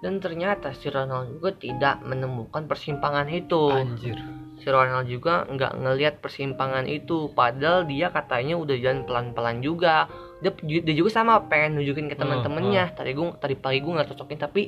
dan 0.00 0.16
ternyata 0.22 0.72
si 0.72 0.88
Ronald 0.88 1.36
juga 1.36 1.52
tidak 1.60 2.00
menemukan 2.06 2.64
persimpangan 2.64 3.28
itu 3.28 3.68
Anjir. 3.68 4.16
Si 4.60 4.68
Ronald 4.68 5.08
juga 5.08 5.48
nggak 5.48 5.72
ngelihat 5.80 6.14
persimpangan 6.20 6.84
itu. 6.84 7.32
Padahal 7.32 7.88
dia 7.88 8.12
katanya 8.12 8.60
udah 8.60 8.76
jalan 8.76 9.02
pelan-pelan 9.08 9.64
juga. 9.64 10.06
Dia, 10.44 10.52
dia 10.60 10.94
juga 10.94 11.10
sama 11.10 11.48
pengen 11.48 11.80
nunjukin 11.80 12.12
ke 12.12 12.16
teman-temannya 12.16 12.92
tadi 12.96 13.12
gue 13.16 13.28
tadi 13.40 13.54
pagi 13.56 13.80
gue 13.80 13.92
nggak 13.92 14.08
cocokin 14.12 14.38
tapi 14.40 14.62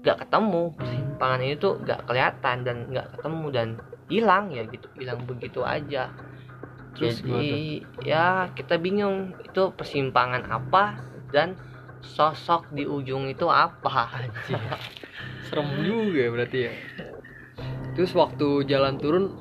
nggak 0.00 0.16
ketemu. 0.24 0.62
Persimpangan 0.74 1.40
itu 1.44 1.68
nggak 1.84 2.00
kelihatan 2.08 2.56
dan 2.64 2.76
nggak 2.88 3.06
ketemu 3.16 3.46
dan 3.52 3.68
hilang 4.08 4.44
ya 4.50 4.64
gitu 4.64 4.88
hilang 4.96 5.20
begitu 5.28 5.60
aja. 5.60 6.08
Terus 6.96 7.20
jadi 7.22 7.84
ya 8.02 8.48
kita 8.56 8.80
bingung 8.80 9.36
itu 9.44 9.70
persimpangan 9.76 10.48
apa 10.48 10.98
dan 11.30 11.54
sosok 12.00 12.72
di 12.72 12.88
ujung 12.88 13.28
itu 13.28 13.44
apa. 13.46 14.24
Serem 15.48 15.68
juga 15.84 16.18
ya 16.18 16.30
berarti 16.32 16.58
ya. 16.64 16.72
Terus 17.98 18.14
waktu 18.14 18.62
jalan 18.70 18.94
turun 19.02 19.34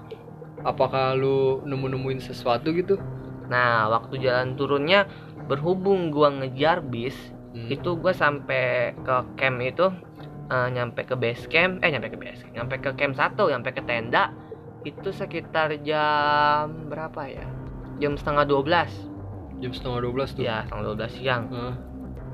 apakah 0.66 1.14
lu 1.14 1.62
nemu-nemuin 1.64 2.20
sesuatu 2.20 2.74
gitu? 2.74 2.98
nah 3.48 3.88
waktu 3.88 4.20
jalan 4.20 4.60
turunnya 4.60 5.08
berhubung 5.48 6.12
gua 6.12 6.28
ngejar 6.36 6.84
bis 6.84 7.16
Hmm. 7.48 7.72
itu 7.74 7.98
gue 7.98 8.14
sampai 8.14 8.92
ke 9.02 9.16
camp 9.34 9.58
itu 9.64 9.88
eh, 10.52 10.68
nyampe 10.70 11.08
ke 11.08 11.16
base 11.18 11.48
camp 11.50 11.82
eh 11.82 11.90
nyampe 11.90 12.14
ke 12.14 12.18
base 12.20 12.44
camp 12.44 12.54
nyampe 12.54 12.76
ke 12.78 12.92
camp 12.94 13.16
satu 13.18 13.50
nyampe 13.50 13.74
ke 13.74 13.82
tenda 13.82 14.30
itu 14.86 15.10
sekitar 15.10 15.74
jam 15.82 16.86
berapa 16.86 17.24
ya 17.26 17.48
jam 17.98 18.14
setengah 18.14 18.46
12 18.46 19.58
Jam 19.58 19.72
setengah 19.74 20.00
12 20.06 20.38
tuh. 20.38 20.44
ya 20.46 20.68
setengah 20.70 20.86
12 20.94 21.18
siang 21.18 21.44
Ah, 21.50 21.74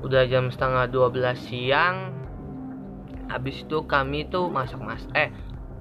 udah 0.04 0.22
jam 0.28 0.52
setengah 0.52 0.84
12 0.92 1.40
siang 1.40 1.96
habis 3.32 3.64
itu 3.64 3.80
kami 3.88 4.28
tuh 4.28 4.52
masak 4.52 4.82
masak 4.84 5.08
eh 5.16 5.30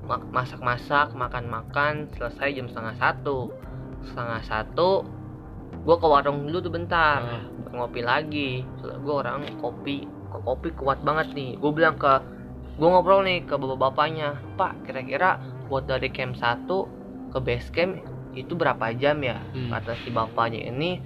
ma- 0.04 0.28
masak 0.32 0.60
masak 0.60 1.16
makan 1.16 1.48
makan 1.48 1.94
selesai 2.16 2.56
jam 2.56 2.68
setengah 2.68 2.96
satu. 3.00 3.52
Setengah 4.04 4.42
satu 4.44 4.90
gue 5.84 5.96
ke 6.00 6.08
warung 6.08 6.48
dulu 6.48 6.60
tuh 6.64 6.74
bentar. 6.74 7.20
Ah. 7.24 7.44
ngopi 7.74 8.06
lagi. 8.06 8.62
Soalnya 8.78 9.00
gue 9.02 9.16
orang 9.16 9.40
kopi 9.58 10.06
kopi 10.30 10.70
kuat 10.78 11.02
banget 11.02 11.34
nih. 11.34 11.58
Gue 11.58 11.72
bilang 11.74 11.98
ke 11.98 12.22
gue 12.78 12.88
ngobrol 12.90 13.26
nih 13.26 13.46
ke 13.48 13.56
bapak-bapaknya. 13.58 14.38
Pak 14.60 14.86
kira-kira 14.86 15.42
buat 15.72 15.90
dari 15.90 16.12
camp 16.14 16.38
1 16.38 16.70
ke 17.34 17.40
base 17.42 17.70
camp 17.74 17.98
itu 18.38 18.54
berapa 18.54 18.94
jam 18.98 19.22
ya? 19.22 19.42
Hmm. 19.54 19.70
kata 19.74 19.94
si 20.06 20.10
bapaknya 20.14 20.70
ini 20.70 21.02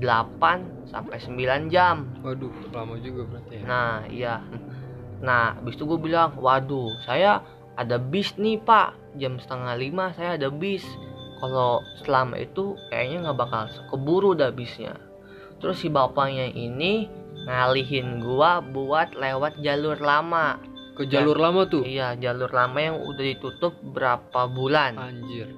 8 0.00 0.88
sampai 0.88 1.16
9 1.20 1.68
jam. 1.72 2.08
Waduh, 2.24 2.52
lama 2.72 2.96
juga 3.00 3.28
berarti 3.28 3.60
ya. 3.60 3.64
nah 3.64 3.94
iya. 4.08 4.34
Nah 5.22 5.56
habis 5.56 5.76
itu 5.76 5.84
gue 5.84 6.00
bilang 6.00 6.34
waduh 6.40 6.92
saya 7.04 7.40
ada 7.76 7.96
bis 7.96 8.34
nih 8.36 8.60
pak. 8.60 8.96
Jam 9.16 9.36
setengah 9.40 9.74
lima 9.76 10.12
saya 10.16 10.36
ada 10.36 10.48
bis. 10.48 10.84
Kalau 11.42 11.82
selama 12.04 12.38
itu 12.38 12.78
kayaknya 12.92 13.28
nggak 13.28 13.38
bakal 13.38 13.62
keburu 13.90 14.32
dah 14.36 14.54
bisnya. 14.54 14.94
Terus 15.58 15.82
si 15.82 15.88
bapaknya 15.90 16.50
ini 16.50 17.10
ngalihin 17.46 18.22
gua 18.22 18.62
buat 18.62 19.14
lewat 19.18 19.58
jalur 19.62 19.98
lama. 19.98 20.58
Ke 20.92 21.08
jalur 21.08 21.40
lama 21.40 21.64
tuh. 21.64 21.88
iya 21.88 22.12
jalur 22.20 22.52
lama 22.52 22.76
yang 22.76 23.00
udah 23.00 23.24
ditutup 23.24 23.72
berapa 23.80 24.44
bulan. 24.52 25.00
Anjir. 25.00 25.48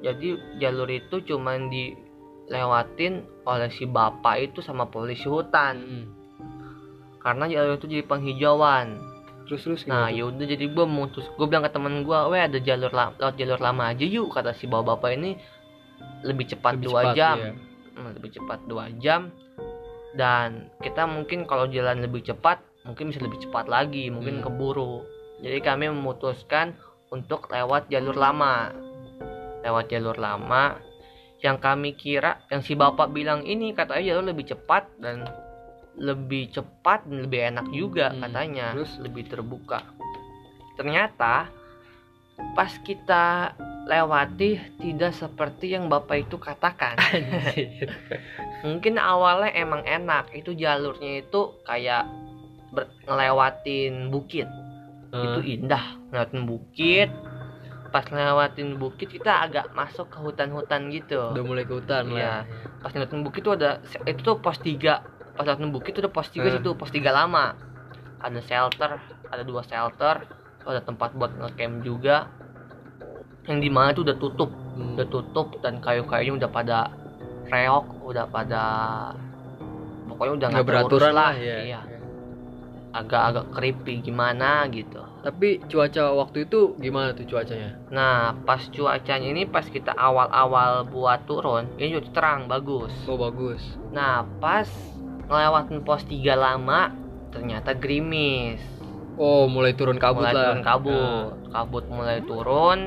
jadi 0.00 0.40
jalur 0.58 0.88
itu 0.88 1.20
cuman 1.22 1.68
dilewatin 1.68 3.22
oleh 3.44 3.70
si 3.70 3.84
bapak 3.86 4.50
itu 4.50 4.58
sama 4.64 4.88
polisi 4.90 5.28
hutan. 5.28 5.76
Hmm. 5.78 6.06
karena 7.20 7.52
jalur 7.52 7.76
itu 7.76 7.84
jadi 7.84 8.04
penghijauan 8.08 8.96
Terus 9.50 9.66
terus 9.66 9.82
Nah, 9.90 10.14
yaudah 10.14 10.46
jadi 10.46 10.70
gue 10.70 10.86
mutus, 10.86 11.26
gue 11.34 11.46
bilang 11.50 11.66
ke 11.66 11.74
temen 11.74 12.06
gue, 12.06 12.18
weh 12.30 12.38
ada 12.38 12.54
jalur 12.62 12.94
lama, 12.94 13.18
lewat 13.18 13.34
jalur 13.34 13.58
lama 13.58 13.90
aja 13.90 14.06
yuk 14.06 14.30
kata 14.30 14.54
si 14.54 14.70
bapak 14.70 14.94
bapak 14.94 15.10
ini 15.18 15.34
lebih 16.22 16.54
cepat 16.54 16.78
Lebih 16.78 16.86
dua 16.86 17.00
cepat, 17.02 17.14
jam, 17.18 17.36
iya. 17.42 17.52
Hmm, 17.98 18.10
lebih 18.14 18.30
cepat 18.30 18.58
dua 18.70 18.84
jam, 19.02 19.34
dan 20.14 20.70
kita 20.78 21.02
mungkin 21.10 21.50
kalau 21.50 21.66
jalan 21.66 21.98
lebih 21.98 22.22
cepat 22.22 22.62
mungkin 22.86 23.10
bisa 23.10 23.20
lebih 23.26 23.42
cepat 23.42 23.66
lagi, 23.66 24.06
mungkin 24.06 24.38
Hmm. 24.38 24.46
keburu. 24.46 25.02
Jadi 25.42 25.58
kami 25.66 25.90
memutuskan 25.90 26.78
untuk 27.10 27.50
lewat 27.50 27.90
jalur 27.90 28.14
lama, 28.14 28.70
lewat 29.66 29.90
jalur 29.90 30.14
lama. 30.14 30.78
Yang 31.40 31.56
kami 31.58 31.90
kira, 31.96 32.44
yang 32.52 32.60
si 32.60 32.76
bapak 32.76 33.10
bilang 33.10 33.42
ini 33.48 33.72
katanya 33.72 34.14
jalur 34.14 34.30
lebih 34.30 34.52
cepat 34.52 34.86
dan 35.00 35.24
lebih 35.96 36.50
cepat 36.50 37.02
dan 37.04 37.24
lebih 37.24 37.40
enak 37.46 37.66
juga 37.68 38.10
Hmm, 38.10 38.22
katanya 38.22 38.66
terus? 38.72 38.92
lebih 38.98 39.26
terbuka. 39.26 39.82
Ternyata 40.74 41.50
pas 42.52 42.72
kita 42.78 43.52
lewati 43.82 44.50
tidak 44.76 45.12
seperti 45.12 45.74
yang 45.74 45.86
bapak 45.86 46.24
itu 46.24 46.36
katakan. 46.36 46.96
Mungkin 48.64 48.96
awalnya 48.96 49.50
emang 49.52 49.82
enak 49.82 50.30
itu 50.32 50.52
jalurnya 50.52 51.20
itu 51.20 51.40
kayak 51.62 52.04
ber- 52.70 52.92
ngelewatin 53.04 54.08
bukit. 54.08 54.46
Itu 55.10 55.40
Ah, 55.40 55.44
indah 55.44 55.84
ngelewatin 56.08 56.42
bukit. 56.44 57.10
Pas 57.90 58.06
ngelewatin 58.06 58.78
bukit 58.78 59.10
kita 59.10 59.42
agak 59.42 59.74
masuk 59.74 60.06
ke 60.06 60.18
hutan-hutan 60.18 60.86
gitu. 60.88 61.34
Udah 61.34 61.42
mulai 61.42 61.66
ke 61.66 61.74
hutan 61.74 62.06
Iya. 62.08 62.22
lah. 62.22 62.40
pas 62.78 62.88
ngeliatin 62.88 63.20
bukit 63.20 63.42
tuh 63.42 63.52
ada 63.52 63.76
itu 64.06 64.20
tuh 64.22 64.38
pos 64.38 64.56
3 64.56 65.04
pas 65.32 65.42
ngeliatin 65.42 65.70
bukit 65.70 65.92
tuh 65.92 66.02
ada 66.02 66.10
pos 66.10 66.26
3 66.26 66.40
Eh. 66.40 66.52
situ 66.52 66.70
pos 66.72 66.88
3 66.88 67.10
lama 67.10 67.54
ada 68.18 68.40
shelter 68.40 69.00
ada 69.26 69.42
dua 69.42 69.62
shelter 69.62 70.26
ada 70.62 70.80
tempat 70.80 71.12
buat 71.12 71.32
ngecamp 71.32 71.80
juga 71.80 72.28
yang 73.42 73.58
di 73.58 73.68
mana 73.68 73.90
tuh 73.90 74.04
udah 74.04 74.16
tutup 74.16 74.50
Hmm. 74.70 74.94
udah 74.94 75.06
tutup 75.06 75.58
dan 75.58 75.76
kayu-kayunya 75.76 76.38
udah 76.38 76.48
pada 76.48 76.78
reok 77.46 77.84
udah 78.02 78.24
pada 78.24 78.62
pokoknya 80.06 80.32
udah 80.36 80.48
Nggak 80.50 80.66
beraturan 80.66 81.10
lah 81.10 81.32
lah 81.32 81.32
ya. 81.34 81.58
iya 81.66 81.80
agak-agak 82.90 83.50
creepy 83.52 84.00
gimana 84.00 84.66
gitu 84.68 84.98
Tapi 85.20 85.60
cuaca 85.62 86.10
waktu 86.12 86.42
itu 86.44 86.74
gimana 86.76 87.12
tuh 87.12 87.22
cuacanya? 87.24 87.76
nah 87.88 88.32
pas 88.40 88.58
cuacanya 88.64 89.28
ini 89.28 89.44
pas 89.44 89.62
kita 89.62 89.92
awal-awal 89.92 90.82
buat 90.84 91.22
turun 91.24 91.70
ini 91.76 91.94
cuaca 91.94 92.10
terang 92.10 92.40
bagus 92.46 92.90
Oh 93.04 93.14
bagus. 93.16 93.60
Nah, 93.90 94.22
pas 94.38 94.66
ngelewatin 95.30 95.86
pos 95.86 96.02
3 96.10 96.34
lama, 96.34 96.90
ternyata 97.30 97.78
gerimis. 97.78 98.58
Oh 99.14 99.46
mulai 99.46 99.78
turun 99.78 99.96
kabut 99.96 100.26
mulai 100.26 100.34
lah. 100.34 100.44
turun 100.50 100.62
kabut. 100.66 101.30
Nah, 101.46 101.50
Kabut 101.50 101.84
mulai 101.86 102.18
turun. 102.26 102.80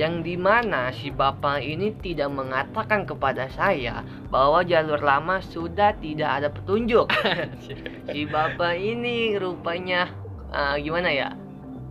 Yang 0.00 0.14
di 0.24 0.36
mana 0.40 0.88
si 0.96 1.12
bapak 1.12 1.60
ini 1.60 1.92
tidak 2.00 2.32
mengatakan 2.32 3.04
kepada 3.04 3.52
saya 3.52 4.00
bahwa 4.32 4.64
jalur 4.64 4.96
lama 5.02 5.44
sudah 5.44 5.92
tidak 6.00 6.30
ada 6.40 6.48
petunjuk. 6.48 7.12
si 8.14 8.24
bapak 8.24 8.80
ini 8.80 9.36
rupanya 9.36 10.08
eh, 10.48 10.80
gimana 10.80 11.12
ya? 11.12 11.28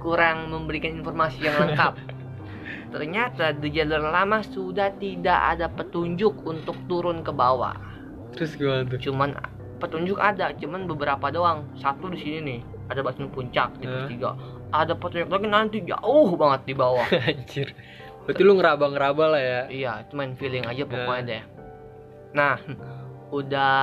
Kurang 0.01 0.49
memberikan 0.49 0.97
informasi 0.97 1.45
yang 1.45 1.59
lengkap. 1.59 1.93
Ternyata 2.95 3.53
di 3.53 3.69
jalur 3.69 4.01
lama 4.01 4.41
sudah 4.41 4.89
tidak 4.97 5.37
ada 5.53 5.69
petunjuk 5.69 6.41
untuk 6.41 6.73
turun 6.89 7.21
ke 7.21 7.29
bawah 7.29 7.77
Terus 8.33 8.57
gimana 8.57 8.81
tuh? 8.85 8.97
cuman 8.97 9.37
petunjuk 9.79 10.15
ada 10.15 10.51
cuman 10.53 10.85
beberapa 10.85 11.27
doang 11.27 11.63
satu 11.73 12.07
di 12.07 12.17
sini 12.17 12.39
nih 12.41 12.59
ada 12.87 12.99
batu 12.99 13.23
puncak 13.25 13.73
di 13.77 13.85
Eh. 13.85 14.07
tiga 14.07 14.35
ada 14.69 14.93
petunjuk 14.93 15.27
lagi 15.27 15.47
nanti 15.47 15.77
jauh 15.81 16.29
banget 16.33 16.61
di 16.65 16.73
bawah 16.73 17.07
Anjir. 17.25 17.71
Berarti 18.21 18.41
lu 18.43 18.53
ngeraba-ngeraba 18.53 19.25
lah 19.27 19.41
ya. 19.41 19.61
iya 19.69 19.93
cuman 20.05 20.35
feeling 20.35 20.61
aja 20.63 20.83
pokoknya 20.83 21.23
deh 21.23 21.43
nah 22.29 22.61
udah 23.29 23.73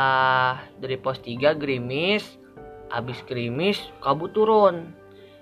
dari 0.76 0.96
pos 0.96 1.18
3 1.18 1.34
gerimis 1.54 2.38
habis 2.88 3.18
gerimis 3.24 3.78
kabut 3.98 4.30
turun 4.30 4.94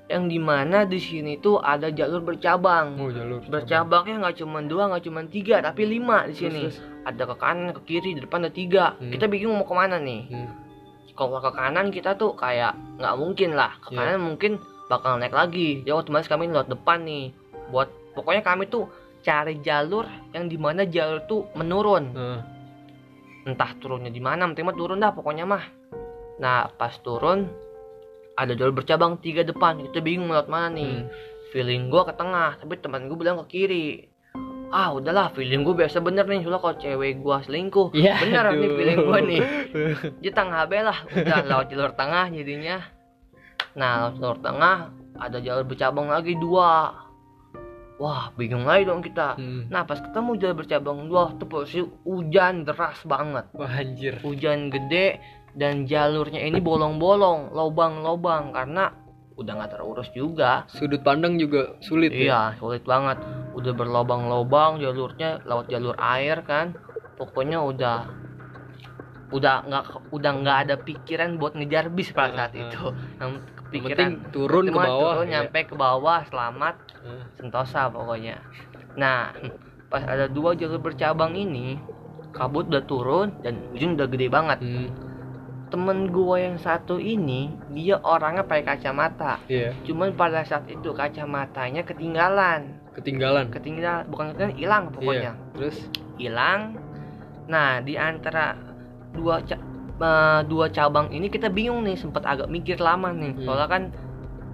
yang 0.05 0.29
di 0.29 0.37
mana 0.37 0.85
di 0.85 0.97
sini 0.97 1.37
tuh 1.37 1.57
ada 1.59 1.88
jalur 1.88 2.21
bercabang 2.23 2.97
Oh 2.97 3.09
jalur. 3.09 3.40
bercabangnya 3.43 4.21
nggak 4.23 4.37
cuma 4.38 4.61
dua 4.61 4.88
nggak 4.88 5.05
cuma 5.05 5.25
tiga 5.25 5.61
tapi 5.61 5.85
lima 5.87 6.25
di 6.25 6.33
Terus, 6.33 6.40
sini 6.43 6.61
terus. 6.62 6.79
Ada 7.05 7.23
ke 7.29 7.37
kanan 7.37 7.71
ke 7.77 7.81
kiri 7.85 8.17
di 8.17 8.21
depan 8.25 8.45
ada 8.45 8.53
tiga. 8.53 8.97
Hmm. 8.97 9.12
kita 9.12 9.29
bingung 9.29 9.55
mau 9.55 9.69
ke 9.69 9.75
mana 9.77 10.01
nih. 10.01 10.23
Hmm. 10.33 10.49
kalau 11.14 11.38
ke 11.38 11.53
kanan 11.55 11.95
kita 11.95 12.19
tuh 12.19 12.35
kayak 12.35 12.75
nggak 12.99 13.14
mungkin 13.14 13.55
lah. 13.55 13.79
Ke 13.79 13.95
Iya. 13.95 13.99
kanan 14.03 14.21
mungkin 14.25 14.53
bakal 14.90 15.21
naik 15.23 15.31
lagi. 15.31 15.87
Ya 15.87 15.95
otomatis 15.95 16.27
kami 16.27 16.51
lewat 16.51 16.67
depan 16.67 17.07
nih. 17.07 17.31
Buat 17.71 17.87
pokoknya 18.19 18.43
kami 18.43 18.67
tuh 18.67 18.90
cari 19.23 19.62
jalur 19.62 20.05
yang 20.35 20.51
di 20.51 20.59
mana 20.59 20.83
jalur 20.83 21.23
tuh 21.31 21.47
menurun. 21.55 22.05
Eh, 22.12 22.38
entah 23.47 23.71
turunnya 23.79 24.11
di 24.11 24.19
mana 24.19 24.49
penting 24.51 24.67
mah 24.67 24.77
turun 24.77 24.99
dah 24.99 25.14
pokoknya 25.14 25.47
mah. 25.47 25.64
Nah 26.43 26.67
pas 26.75 26.93
turun 26.99 27.47
ada 28.35 28.51
jalur 28.59 28.75
bercabang 28.75 29.23
tiga 29.23 29.47
depan. 29.47 29.79
Kita 29.87 30.03
bingung 30.03 30.35
lewat 30.35 30.51
mana 30.51 30.73
nih. 30.75 30.95
Hmm. 31.05 31.09
feeling 31.55 31.87
gua 31.87 32.03
ke 32.03 32.19
tengah 32.19 32.59
tapi 32.59 32.75
teman 32.83 33.07
gue 33.07 33.14
bilang 33.14 33.38
ke 33.47 33.55
kiri 33.55 34.11
ah 34.70 34.94
udahlah 34.94 35.33
feeling 35.33 35.64
gue 35.64 35.74
biasa 35.74 36.00
bener 36.00 36.24
nih. 36.24 36.44
Soalnya 36.44 36.61
kalau 36.61 36.77
cewek 36.79 37.20
gua 37.20 37.42
selingkuh 37.42 37.92
Ya, 37.92 38.16
bener 38.20 38.55
nih 38.55 38.68
aduh. 38.68 38.77
feeling 38.79 39.00
gua 39.05 39.18
nih. 39.20 39.40
Di 40.22 40.31
tengah 40.31 40.62
B 40.64 40.72
lah. 40.81 40.98
Udah 41.11 41.40
lewat 41.44 41.66
jalur 41.72 41.92
tengah 41.92 42.27
jadinya. 42.31 42.77
Nah 43.74 43.90
lewat 44.09 44.14
jalur 44.20 44.38
tengah 44.40 44.77
ada 45.14 45.38
jalur 45.38 45.64
bercabang 45.66 46.09
lagi 46.09 46.35
dua. 46.38 47.03
Wah 47.94 48.35
bingung 48.35 48.66
lagi 48.66 48.90
dong 48.90 49.07
kita. 49.07 49.38
Hmm. 49.38 49.70
nah 49.70 49.87
pas 49.87 50.03
ketemu 50.03 50.31
jalur 50.42 50.57
bercabang 50.66 51.07
dua 51.07 51.31
tuh 51.38 51.46
posisi 51.46 51.81
hujan 52.03 52.66
deras 52.66 52.98
banget. 53.07 53.46
Wah 53.55 53.70
anjir. 53.70 54.18
hujan 54.27 54.70
gede 54.70 55.22
dan 55.55 55.87
jalurnya 55.87 56.42
ini 56.42 56.59
bolong-bolong 56.59 57.55
lobang-lobang. 57.55 58.50
Karena 58.50 58.90
udah 59.35 59.53
nggak 59.55 59.70
terurus 59.75 60.09
juga 60.14 60.62
Sudut 60.70 61.03
pandang 61.03 61.35
juga 61.37 61.75
sulit 61.83 62.14
ya. 62.14 62.23
iya 62.23 62.42
sulit 62.55 62.87
banget 62.87 63.18
udah 63.53 63.73
berlobang-lobang 63.75 64.79
jalurnya 64.79 65.42
lewat 65.42 65.66
jalur 65.66 65.94
air 65.99 66.38
kan 66.47 66.75
pokoknya 67.14 67.59
udah 67.59 68.07
udah 69.35 69.55
nggak 69.66 69.85
udah 70.14 70.33
nggak 70.38 70.59
ada 70.66 70.75
pikiran 70.79 71.35
buat 71.35 71.59
ngejar 71.59 71.90
bis 71.90 72.14
pada 72.14 72.47
saat 72.47 72.53
Heeh. 72.55 72.70
itu 72.70 72.83
yang 73.18 73.33
Yang 73.33 73.33
pikiran 73.73 73.90
penting 73.90 74.11
turun 74.31 74.64
ke 74.64 74.79
bawah. 74.79 75.12
turun 75.18 75.27
ya. 75.27 75.33
nyampe 75.42 75.61
ke 75.66 75.75
bawah 75.75 76.20
selamat 76.25 76.75
Eh, 77.05 77.25
sentosa 77.35 77.90
pokoknya 77.90 78.38
nah 78.94 79.35
pas 79.90 80.03
ada 80.07 80.31
dua 80.31 80.55
jalur 80.55 80.79
bercabang 80.79 81.35
ini 81.35 81.77
kabut 82.31 82.66
udah 82.66 82.83
turun 82.83 83.35
dan 83.42 83.59
hujan 83.70 83.94
udah 83.94 84.07
gede 84.07 84.27
banget 84.27 84.59
hmm. 84.62 84.88
Temen 85.74 86.06
gua 86.06 86.38
yang 86.38 86.54
satu 86.56 86.96
ini 86.96 87.50
dia 87.68 87.98
orangnya 87.98 88.42
pakai 88.42 88.62
kacamata 88.64 89.42
Iya. 89.44 89.74
cuman 89.82 90.14
pada 90.14 90.40
saat 90.40 90.70
itu 90.70 90.94
kacamatanya 90.94 91.82
ketinggalan 91.82 92.78
Ketinggalan. 92.94 93.50
ketinggalan 93.50 94.06
bukan 94.06 94.30
ketinggalan 94.30 94.54
hilang 94.54 94.84
pokoknya 94.88 95.34
Iya. 95.34 95.52
Terus 95.52 95.76
hilang 96.14 96.78
nah 97.44 97.82
di 97.82 97.94
antara 97.94 98.54
dua 99.10 99.42
ca- 99.42 99.58
eh, 99.96 100.40
dua 100.44 100.66
cabang 100.68 101.10
ini 101.10 101.26
kita 101.26 101.46
bingung 101.48 101.82
nih 101.82 101.94
sempat 101.94 102.22
agak 102.24 102.46
mikir 102.46 102.78
lama 102.78 103.10
nih 103.10 103.34
Hmm. 103.34 103.44
soalnya 103.44 103.66
kan 103.68 103.82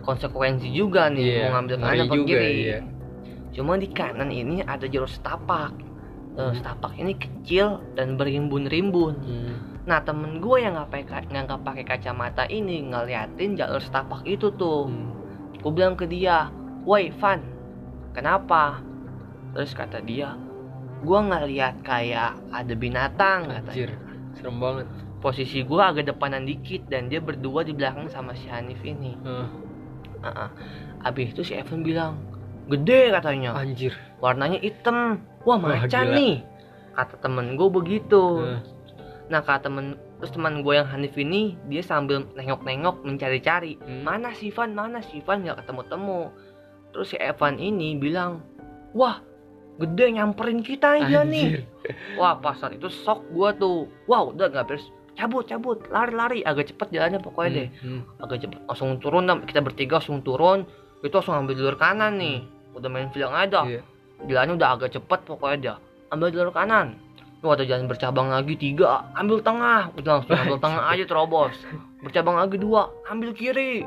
konsekuensi 0.01 0.69
juga 0.71 1.07
nih 1.07 1.21
iya. 1.23 1.41
mau 1.45 1.61
ngambil 1.61 1.77
kanan 1.79 2.01
apa 2.03 2.15
kiri 2.19 2.53
iya. 2.65 2.79
cuma 3.51 3.77
di 3.77 3.87
kanan 3.87 4.33
ini 4.33 4.65
ada 4.65 4.85
jalur 4.87 5.07
setapak 5.07 5.77
Hmm. 6.31 6.55
setapak 6.55 6.97
ini 6.97 7.13
kecil 7.15 7.85
dan 7.93 8.17
berimbun-rimbun 8.17 9.15
Hmm. 9.19 9.70
Nah 9.91 10.07
temen 10.07 10.39
gue 10.39 10.63
yang 10.63 10.79
nggak 10.79 10.87
pakai 10.87 11.27
nggak 11.27 11.63
pakai 11.67 11.83
kacamata 11.83 12.47
ini 12.47 12.87
ngeliatin 12.87 13.59
jalur 13.59 13.83
setapak 13.83 14.23
itu 14.23 14.55
tuh. 14.55 14.87
Hmm. 14.87 15.11
Gue 15.59 15.73
bilang 15.75 15.99
ke 15.99 16.07
dia, 16.07 16.47
woi 16.87 17.11
Van, 17.19 17.43
kenapa? 18.15 18.79
Terus 19.51 19.75
kata 19.75 19.99
dia, 20.01 20.39
gue 21.03 21.19
ngeliat 21.21 21.83
kayak 21.83 22.39
ada 22.49 22.75
binatang 22.79 23.51
Anjir. 23.51 23.91
katanya. 23.91 23.99
Serem 24.39 24.57
banget. 24.57 24.87
Posisi 25.21 25.61
gue 25.61 25.83
agak 25.83 26.09
depanan 26.09 26.47
dikit 26.47 26.87
dan 26.89 27.11
dia 27.11 27.21
berdua 27.21 27.61
di 27.61 27.75
belakang 27.75 28.09
sama 28.09 28.33
si 28.33 28.49
Hanif 28.49 28.81
ini. 28.81 29.19
Eh, 29.21 29.49
Heeh. 30.23 30.49
Abis 31.03 31.35
itu 31.35 31.43
si 31.43 31.53
Evan 31.53 31.83
bilang, 31.83 32.17
gede 32.71 33.11
katanya, 33.13 33.53
anjir. 33.53 33.93
warnanya 34.23 34.63
hitam. 34.63 35.21
Wah 35.45 35.59
Wah, 35.59 35.77
macan 35.77 36.07
gila. 36.09 36.17
nih. 36.17 36.35
Kata 36.95 37.15
temen 37.21 37.59
gue 37.59 37.69
begitu. 37.69 38.23
Eh, 38.47 38.61
Nah 39.31 39.41
kata 39.41 39.71
temen 39.71 39.95
terus 40.19 40.35
teman 40.35 40.61
gue 40.61 40.75
yang 40.75 40.91
Hanif 40.91 41.15
ini 41.17 41.55
dia 41.71 41.81
sambil 41.81 42.27
nengok-nengok 42.35 43.07
mencari-cari 43.07 43.79
hmm. 43.79 44.03
mana 44.03 44.35
si 44.35 44.51
Van 44.51 44.75
mana 44.75 45.01
si 45.01 45.23
Van 45.23 45.41
nggak 45.41 45.65
ketemu-temu. 45.65 46.35
Terus 46.91 47.15
si 47.15 47.17
Evan 47.17 47.57
ini 47.57 47.95
bilang 47.95 48.43
wah 48.93 49.23
gede 49.79 50.19
nyamperin 50.19 50.61
kita 50.61 50.99
aja 51.01 51.23
nih. 51.25 51.63
Anjir. 51.63 51.63
Wah 52.19 52.37
pas 52.37 52.59
saat 52.59 52.75
itu 52.77 52.91
shock 52.91 53.23
gue 53.31 53.49
tuh. 53.57 53.87
Wah 54.11 54.27
udah 54.29 54.51
nggak 54.51 54.67
beres 54.67 54.91
cabut 55.21 55.45
cabut 55.45 55.79
lari-lari 55.93 56.41
agak 56.41 56.73
cepet 56.73 56.97
jalannya 56.97 57.21
pokoknya 57.21 57.51
deh 57.53 57.69
Hmm. 57.85 58.03
agak 58.25 58.41
cepet 58.41 58.57
langsung 58.65 58.97
turun 59.05 59.29
kita 59.45 59.61
bertiga 59.61 60.01
langsung 60.01 60.25
turun 60.25 60.65
itu 61.05 61.13
langsung 61.13 61.37
ambil 61.37 61.55
jalur 61.61 61.77
kanan 61.77 62.17
nih 62.17 62.41
udah 62.73 62.89
main 62.89 63.13
film 63.13 63.33
aja 63.35 63.69
Iya. 63.69 63.83
jalannya 64.25 64.55
udah 64.57 64.69
agak 64.81 64.91
cepet 64.97 65.21
pokoknya 65.29 65.57
dia 65.61 65.75
ambil 66.09 66.33
jalur 66.33 66.53
kanan 66.57 66.97
Tuh 67.41 67.57
ada 67.57 67.65
jalan 67.65 67.89
bercabang 67.89 68.29
lagi 68.29 68.53
tiga. 68.55 69.09
Ambil 69.17 69.41
tengah. 69.41 69.89
Udah 69.97 70.21
langsung 70.21 70.37
ambil 70.37 70.61
tengah 70.65 70.83
aja 70.87 71.05
terobos. 71.09 71.57
Bercabang 72.05 72.37
lagi 72.37 72.61
dua. 72.61 72.93
Ambil 73.09 73.33
kiri. 73.33 73.85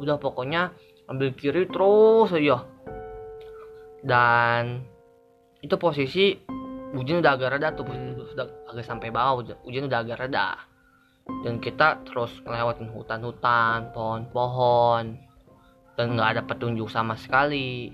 Udah 0.00 0.16
pokoknya 0.16 0.72
ambil 1.04 1.32
kiri 1.36 1.68
terus 1.68 2.32
aja. 2.32 2.64
Dan 4.00 4.84
itu 5.60 5.74
posisi 5.76 6.38
hujan 6.94 7.20
udah 7.20 7.32
agak 7.36 7.58
reda 7.58 7.68
tuh 7.74 7.84
Hmm. 7.84 8.16
sudah 8.32 8.46
agak 8.70 8.84
sampai 8.86 9.12
bawah 9.12 9.42
hujan- 9.42 9.88
udah 9.88 10.00
agak 10.00 10.24
reda. 10.24 10.56
Dan 11.44 11.60
kita 11.60 12.08
terus 12.08 12.32
ngelewatin 12.40 12.88
hutan-hutan 12.88 13.92
pohon-pohon 13.92 15.04
dan 15.92 16.06
nggak 16.16 16.28
ada 16.36 16.42
petunjuk 16.46 16.88
sama 16.88 17.20
sekali. 17.20 17.92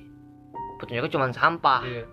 Petunjuknya 0.79 1.11
cuma 1.11 1.27
sampah. 1.31 1.83
Iya. 1.83 2.05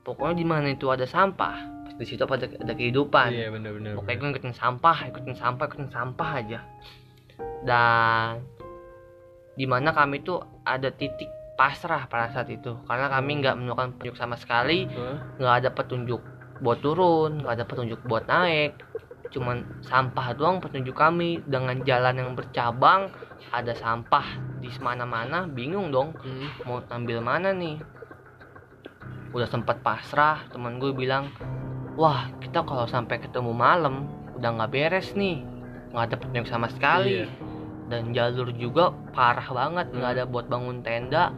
pokoknya 0.00 0.40
di 0.40 0.46
mana 0.48 0.72
itu 0.72 0.88
ada 0.88 1.04
sampah 1.04 1.79
di 2.00 2.08
situ 2.08 2.24
ada, 2.24 2.48
ada 2.48 2.72
kehidupan. 2.72 3.28
Iya 3.28 3.52
benar-benar. 3.52 4.00
pokoknya 4.00 4.16
gue 4.16 4.28
ikutin 4.40 4.54
sampah 4.56 5.12
ikutin 5.12 5.36
sampah 5.36 5.64
ikutin 5.68 5.90
sampah 5.92 6.30
aja. 6.40 6.60
Dan 7.60 8.40
di 9.52 9.68
mana 9.68 9.92
kami 9.92 10.24
tuh 10.24 10.40
ada 10.64 10.88
titik 10.88 11.28
pasrah 11.60 12.08
pada 12.08 12.32
saat 12.32 12.48
itu. 12.48 12.72
Karena 12.88 13.12
kami 13.12 13.44
nggak 13.44 13.54
menemukan 13.60 13.92
petunjuk 13.92 14.16
sama 14.16 14.40
sekali. 14.40 14.88
Nggak 15.36 15.54
ada 15.60 15.68
petunjuk 15.76 16.24
buat 16.64 16.80
turun 16.80 17.44
nggak 17.44 17.52
ada 17.60 17.64
petunjuk 17.68 18.00
buat 18.08 18.24
naik. 18.24 18.80
Cuman 19.28 19.84
sampah 19.84 20.32
doang 20.32 20.64
petunjuk 20.64 20.96
kami. 20.96 21.44
Dengan 21.44 21.84
jalan 21.84 22.16
yang 22.16 22.32
bercabang 22.32 23.12
ada 23.52 23.76
sampah 23.76 24.40
di 24.56 24.72
mana-mana 24.80 25.44
bingung 25.44 25.92
dong. 25.92 26.16
Hmm. 26.16 26.48
mau 26.64 26.80
ambil 26.80 27.20
mana 27.20 27.52
nih? 27.52 27.76
Udah 29.36 29.46
sempat 29.52 29.84
pasrah 29.84 30.48
teman 30.48 30.80
gue 30.80 30.96
bilang 30.96 31.28
wah 31.94 32.30
kita 32.38 32.62
kalau 32.62 32.84
sampai 32.84 33.18
ketemu 33.18 33.50
malam 33.50 34.06
udah 34.34 34.50
nggak 34.52 34.70
beres 34.70 35.12
nih. 35.12 35.42
Nggak 35.90 36.04
ada 36.04 36.16
petunjuk 36.16 36.46
sama 36.46 36.66
sekali. 36.68 37.22
Iya. 37.22 37.28
dan 37.90 38.14
jalur 38.14 38.54
juga 38.54 38.94
parah 39.10 39.42
banget 39.42 39.90
nggak 39.90 40.06
Hmm. 40.06 40.14
ada 40.14 40.24
buat 40.24 40.46
bangun 40.46 40.78
tenda. 40.80 41.34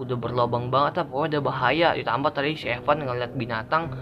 Udah 0.00 0.16
berlobang 0.16 0.72
banget 0.72 0.96
lah 0.96 1.04
pokoknya 1.04 1.28
udah 1.28 1.42
bahaya. 1.44 1.88
Ditambah 1.92 2.32
tadi 2.32 2.56
si 2.56 2.64
Evan 2.66 3.04
ngeliat 3.04 3.36
binatang 3.36 3.92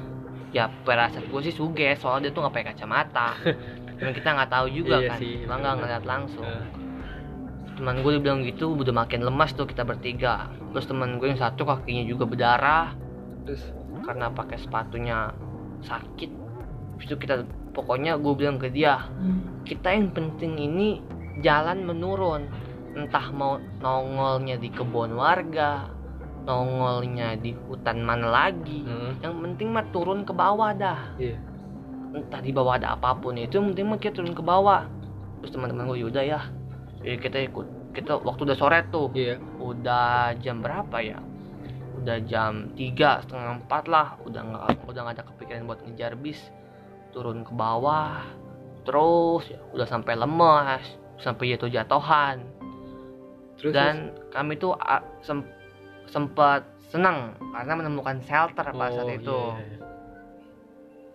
ya 0.51 0.71
perasaan 0.87 1.27
gue 1.27 1.41
sih 1.43 1.51
suges 1.51 1.99
soalnya 1.99 2.31
dia 2.31 2.33
tuh 2.33 2.47
nggak 2.47 2.55
pakai 2.55 2.67
kacamata. 2.71 3.29
Dan 3.99 4.15
kita 4.15 4.29
nggak 4.33 4.49
tahu 4.49 4.67
juga 4.71 4.97
Iya 4.97 5.11
kan. 5.11 5.19
sih, 5.19 5.33
kita 5.43 5.51
nggak 5.53 5.75
ngeliat 5.77 6.05
langsung. 6.07 6.47
Eh, 6.47 6.65
teman 7.75 7.97
gue 8.01 8.13
bilang 8.19 8.41
gitu 8.43 8.71
udah 8.71 8.95
makin 8.95 9.21
lemas 9.21 9.51
tuh 9.53 9.67
kita 9.67 9.83
bertiga. 9.83 10.47
Terus 10.71 10.87
teman 10.87 11.19
gue 11.19 11.27
yang 11.27 11.43
satu 11.43 11.67
kakinya 11.67 12.07
juga 12.07 12.23
berdarah. 12.25 12.95
Terus? 13.43 13.67
Karena 14.01 14.31
pakai 14.31 14.57
sepatunya 14.57 15.35
sakit. 15.85 16.31
Habis 16.97 17.07
itu 17.09 17.17
kita 17.17 17.45
pokoknya 17.73 18.19
gue 18.21 18.35
bilang 18.37 18.61
ke 18.61 18.69
dia 18.69 19.09
kita 19.65 19.95
yang 19.95 20.11
penting 20.13 20.59
ini 20.59 21.01
jalan 21.41 21.85
menurun. 21.87 22.49
Entah 22.91 23.31
mau 23.31 23.63
nongolnya 23.79 24.59
di 24.59 24.69
kebun 24.69 25.15
warga 25.15 26.01
nongolnya 26.45 27.37
di 27.37 27.53
hutan 27.69 28.01
mana 28.03 28.29
lagi. 28.33 28.83
Hmm. 28.83 29.13
yang 29.21 29.37
penting 29.45 29.69
mah 29.71 29.87
turun 29.93 30.25
ke 30.25 30.33
bawah 30.33 30.73
dah. 30.73 31.15
Iya. 31.21 31.39
entah 32.11 32.43
di 32.43 32.51
bawah 32.51 32.75
ada 32.75 32.99
apa 32.99 33.15
pun 33.15 33.39
itu 33.39 33.55
yang 33.55 33.71
penting 33.71 33.87
mah 33.87 33.99
kita 34.03 34.19
turun 34.19 34.35
ke 34.35 34.43
bawah. 34.43 34.89
Terus 35.41 35.53
teman-teman 35.55 35.87
gue 35.95 36.03
yaudah 36.03 36.25
ya. 36.27 36.41
Jadi 37.05 37.17
kita 37.23 37.39
ikut. 37.47 37.67
Kita 37.95 38.19
waktu 38.23 38.51
udah 38.51 38.57
sore 38.59 38.83
tuh. 38.91 39.15
Iya. 39.15 39.39
udah 39.63 40.35
jam 40.43 40.59
berapa 40.65 40.99
ya 41.05 41.30
udah 42.01 42.19
jam 42.25 42.73
tiga 42.75 43.21
setengah 43.23 43.61
empat 43.61 43.85
lah. 43.87 44.17
Udah 44.25 44.41
nggak 44.41 44.63
udah 44.89 45.01
nggak 45.05 45.17
ada 45.21 45.25
kepikiran 45.29 45.69
buat 45.69 45.81
ngejar 45.85 46.17
bis. 46.17 46.41
Turun 47.11 47.43
ke 47.43 47.53
bawah 47.53 48.23
terus 48.81 49.45
ya, 49.47 49.61
udah 49.77 49.85
sampai 49.85 50.17
lemas 50.17 50.81
sampai 51.21 51.53
jatuh 51.53 51.69
jatuhan 51.69 52.41
Terus 53.61 53.77
dan 53.77 54.17
kami 54.33 54.57
tuh 54.57 54.73
sem- 55.21 55.45
sempat 56.09 56.65
senang 56.89 57.37
karena 57.53 57.77
menemukan 57.77 58.25
shelter 58.25 58.65
terus- 58.65 58.73
pada 58.73 58.89
saat 58.91 59.05
Oh, 59.05 59.19
itu. 59.21 59.41
iya. 59.53 59.77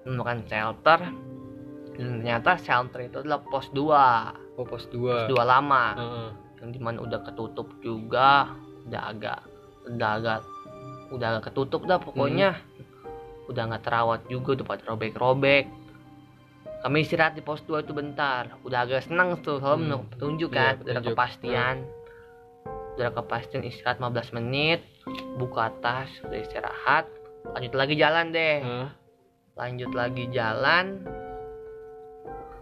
menemukan 0.06 0.40
shelter 0.46 1.00
dan 1.98 2.22
ternyata 2.22 2.52
shelter 2.62 3.00
itu 3.02 3.18
adalah 3.26 3.42
pos 3.42 3.66
2 3.74 3.98
oh 4.54 4.64
pos 4.64 4.86
pos 4.86 4.94
2 4.94 5.26
2 5.26 5.42
lama. 5.42 5.86
Heeh. 5.98 6.30
yang 6.62 6.70
di 6.70 6.80
mana 6.80 7.02
udah 7.02 7.20
ketutup 7.24 7.68
juga 7.80 8.54
udah 8.86 9.02
agak 9.10 9.40
udah 9.90 10.10
agak 10.18 10.40
udah 11.08 11.28
agak 11.32 11.50
ketutup 11.50 11.84
dah 11.84 11.98
pokoknya. 11.98 12.58
Udah 13.46 13.64
nggak 13.66 13.84
terawat 13.84 14.26
juga 14.26 14.56
udah 14.56 14.66
pada 14.66 14.84
robek-robek. 14.86 15.66
Kami 16.82 16.98
istirahat 17.00 17.34
di 17.34 17.42
pos 17.42 17.62
2 17.62 17.82
itu 17.82 17.92
bentar. 17.92 18.58
Udah 18.62 18.84
agak 18.84 19.04
senang 19.04 19.38
tuh 19.40 19.58
soalnya 19.58 19.74
Hmm. 19.76 19.84
menurut 19.84 20.08
petunjuk 20.08 20.50
Iya, 20.50 20.56
kan 20.56 20.64
udah 20.64 20.74
ada 20.74 20.86
petunjuk. 20.96 21.10
kepastian. 21.12 21.76
Udah 22.96 23.04
ada 23.04 23.14
kepastian 23.14 23.62
istirahat 23.64 23.98
15 23.98 24.30
menit 24.32 24.80
buka 25.36 25.74
tas 25.80 26.10
udah 26.22 26.38
istirahat. 26.38 27.06
Lanjut 27.48 27.74
lagi 27.74 27.94
jalan 27.96 28.26
deh. 28.30 28.58
Heeh. 28.60 28.90
lanjut 29.56 29.92
lagi 29.92 30.28
jalan. 30.30 31.00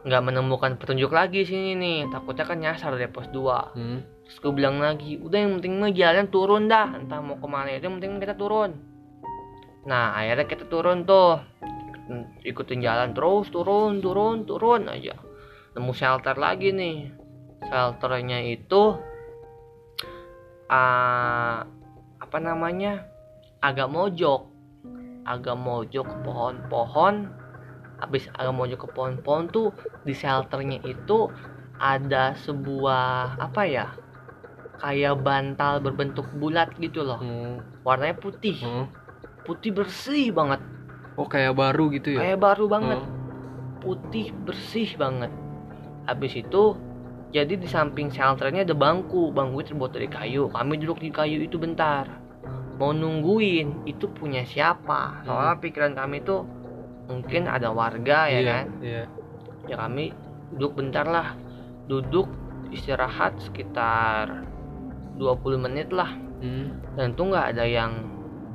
Nggak 0.04 0.22
menemukan 0.22 0.72
petunjuk 0.76 1.10
lagi 1.10 1.42
sini 1.42 1.74
nih. 1.74 2.00
Takutnya 2.08 2.44
kan 2.44 2.60
nyasar 2.60 2.94
deh 2.94 3.08
pos 3.08 3.26
2 3.30 3.72
Hmm. 3.74 4.00
Terus 4.24 4.40
gue 4.40 4.54
bilang 4.56 4.80
lagi 4.80 5.20
udah 5.20 5.40
yang 5.40 5.54
penting 5.60 5.74
mah 5.84 5.92
jalan 5.92 6.26
turun 6.32 6.72
dah. 6.72 6.96
Entah 6.96 7.20
mau 7.20 7.36
ke 7.36 7.48
mana 7.48 7.76
itu 7.76 7.86
yang 7.86 8.00
penting 8.00 8.24
kita 8.24 8.36
turun. 8.40 8.72
Nah 9.84 10.16
akhirnya 10.16 10.48
kita 10.48 10.66
turun 10.72 11.04
tuh. 11.04 11.44
Ikutin 12.44 12.84
jalan 12.84 13.16
terus 13.16 13.48
turun 13.52 14.00
turun 14.00 14.48
turun 14.48 14.88
aja. 14.88 15.20
Nemu 15.76 15.92
shelter 15.92 16.36
lagi 16.40 16.72
nih. 16.72 17.12
Shelternya 17.68 18.40
itu 18.48 18.96
ah 20.72 21.68
apa 22.20 22.38
namanya? 22.40 23.04
Agak 23.60 23.92
mojok. 23.92 24.48
Agak 25.28 25.56
mojok 25.60 26.06
ke 26.08 26.18
pohon-pohon. 26.24 27.16
Habis 28.00 28.28
agak 28.36 28.56
mojok 28.56 28.80
ke 28.84 28.88
pohon-pohon 28.92 29.48
tuh 29.52 29.72
di 30.04 30.12
shelternya 30.12 30.84
itu 30.84 31.32
ada 31.80 32.36
sebuah 32.40 33.40
apa 33.40 33.64
ya 33.68 33.88
kayak 34.84 35.24
bantal 35.24 35.80
berbentuk 35.80 36.28
bulat 36.36 36.68
gitu 36.76 37.08
loh. 37.08 37.24
Hmm. 37.24 37.64
warnanya 37.88 38.20
putih. 38.20 38.60
Hmm. 38.60 38.92
putih 39.44 39.72
bersih 39.76 40.32
banget. 40.32 40.60
Oh 41.16 41.28
kayak 41.28 41.56
baru 41.56 41.88
gitu 41.96 42.16
ya? 42.16 42.20
Kayak 42.20 42.40
baru 42.44 42.66
banget. 42.68 43.00
Hmm. 43.00 43.12
putih 43.80 44.32
bersih 44.44 44.96
banget. 44.96 45.32
Habis 46.08 46.40
itu 46.40 46.76
jadi 47.32 47.56
di 47.56 47.68
samping 47.68 48.08
shelternya 48.12 48.64
ada 48.64 48.76
bangku. 48.76 49.32
Bangku 49.32 49.64
itu 49.64 49.72
terbuat 49.76 49.92
dari 49.96 50.08
kayu. 50.08 50.48
Kami 50.52 50.80
duduk 50.80 51.00
di 51.00 51.12
kayu 51.12 51.44
itu 51.44 51.60
bentar. 51.60 52.08
Mau 52.80 52.92
nungguin 52.92 53.84
itu 53.84 54.08
punya 54.12 54.44
siapa? 54.48 55.24
Soalnya 55.28 55.60
pikiran 55.60 55.96
kami 55.96 56.24
tuh 56.24 56.44
mungkin 57.12 57.52
ada 57.52 57.72
warga 57.76 58.32
ya 58.32 58.40
Iya, 58.40 58.48
kan? 58.48 58.66
iya. 58.80 59.04
Ya 59.68 59.76
kami 59.80 60.16
duduk 60.56 60.80
bentar 60.80 61.04
lah. 61.04 61.36
Duduk 61.92 62.32
istirahat 62.72 63.36
sekitar 63.44 64.48
20 65.18 65.58
menit 65.60 65.90
lah. 65.94 66.12
Hmm. 66.44 66.76
dan 67.00 67.16
tuh 67.16 67.32
nggak 67.32 67.56
ada 67.56 67.64
yang 67.64 68.04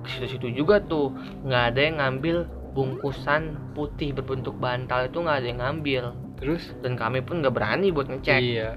ke 0.04 0.12
situ-situ 0.12 0.60
juga 0.60 0.76
tuh. 0.84 1.08
Nggak 1.40 1.62
ada 1.72 1.80
yang 1.80 1.96
ngambil 1.96 2.36
bungkusan 2.76 3.72
putih 3.72 4.12
berbentuk 4.12 4.60
bantal 4.60 5.08
itu 5.08 5.18
nggak 5.18 5.38
ada 5.40 5.48
yang 5.48 5.60
ngambil. 5.64 6.04
Terus? 6.36 6.68
Dan 6.84 7.00
kami 7.00 7.24
pun 7.24 7.40
nggak 7.40 7.54
berani 7.56 7.88
buat 7.88 8.12
ngecek. 8.12 8.38
Iya. 8.44 8.76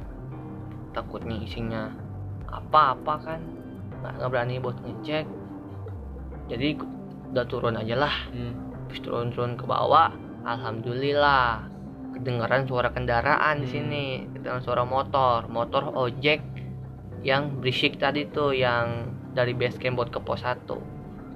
Takutnya 0.96 1.44
isinya 1.44 1.91
apa-apa 2.48 3.13
kan. 3.20 3.41
Nggak 4.00 4.12
nggak 4.15 4.30
berani 4.32 4.56
buat 4.63 4.78
ngecek. 4.80 5.26
Jadi 6.48 6.67
udah 7.36 7.46
turun 7.52 7.76
aja 7.76 7.96
lah. 8.00 8.15
Hmm. 8.32 8.56
Terus 8.88 9.00
turun-turun 9.04 9.60
ke 9.60 9.67
bawah 9.67 10.12
alhamdulillah. 10.48 11.67
Kedengaran 12.15 12.63
suara 12.63 12.91
kendaraan 12.91 13.60
di 13.60 13.67
Hmm. 13.67 13.76
sini. 13.76 14.06
Kedengaran 14.36 14.63
suara 14.63 14.84
motor. 14.84 15.48
Motor 15.48 15.96
ojek 15.96 16.44
yang 17.22 17.62
berisik 17.62 18.02
tadi 18.02 18.26
tuh 18.26 18.54
yang 18.54 19.14
dari 19.32 19.54
base 19.54 19.78
camp 19.78 20.02
buat 20.02 20.10
ke 20.10 20.20
pos 20.20 20.42
1 20.42 20.66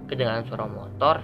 kedengaran 0.10 0.46
suara 0.46 0.66
motor. 0.70 1.22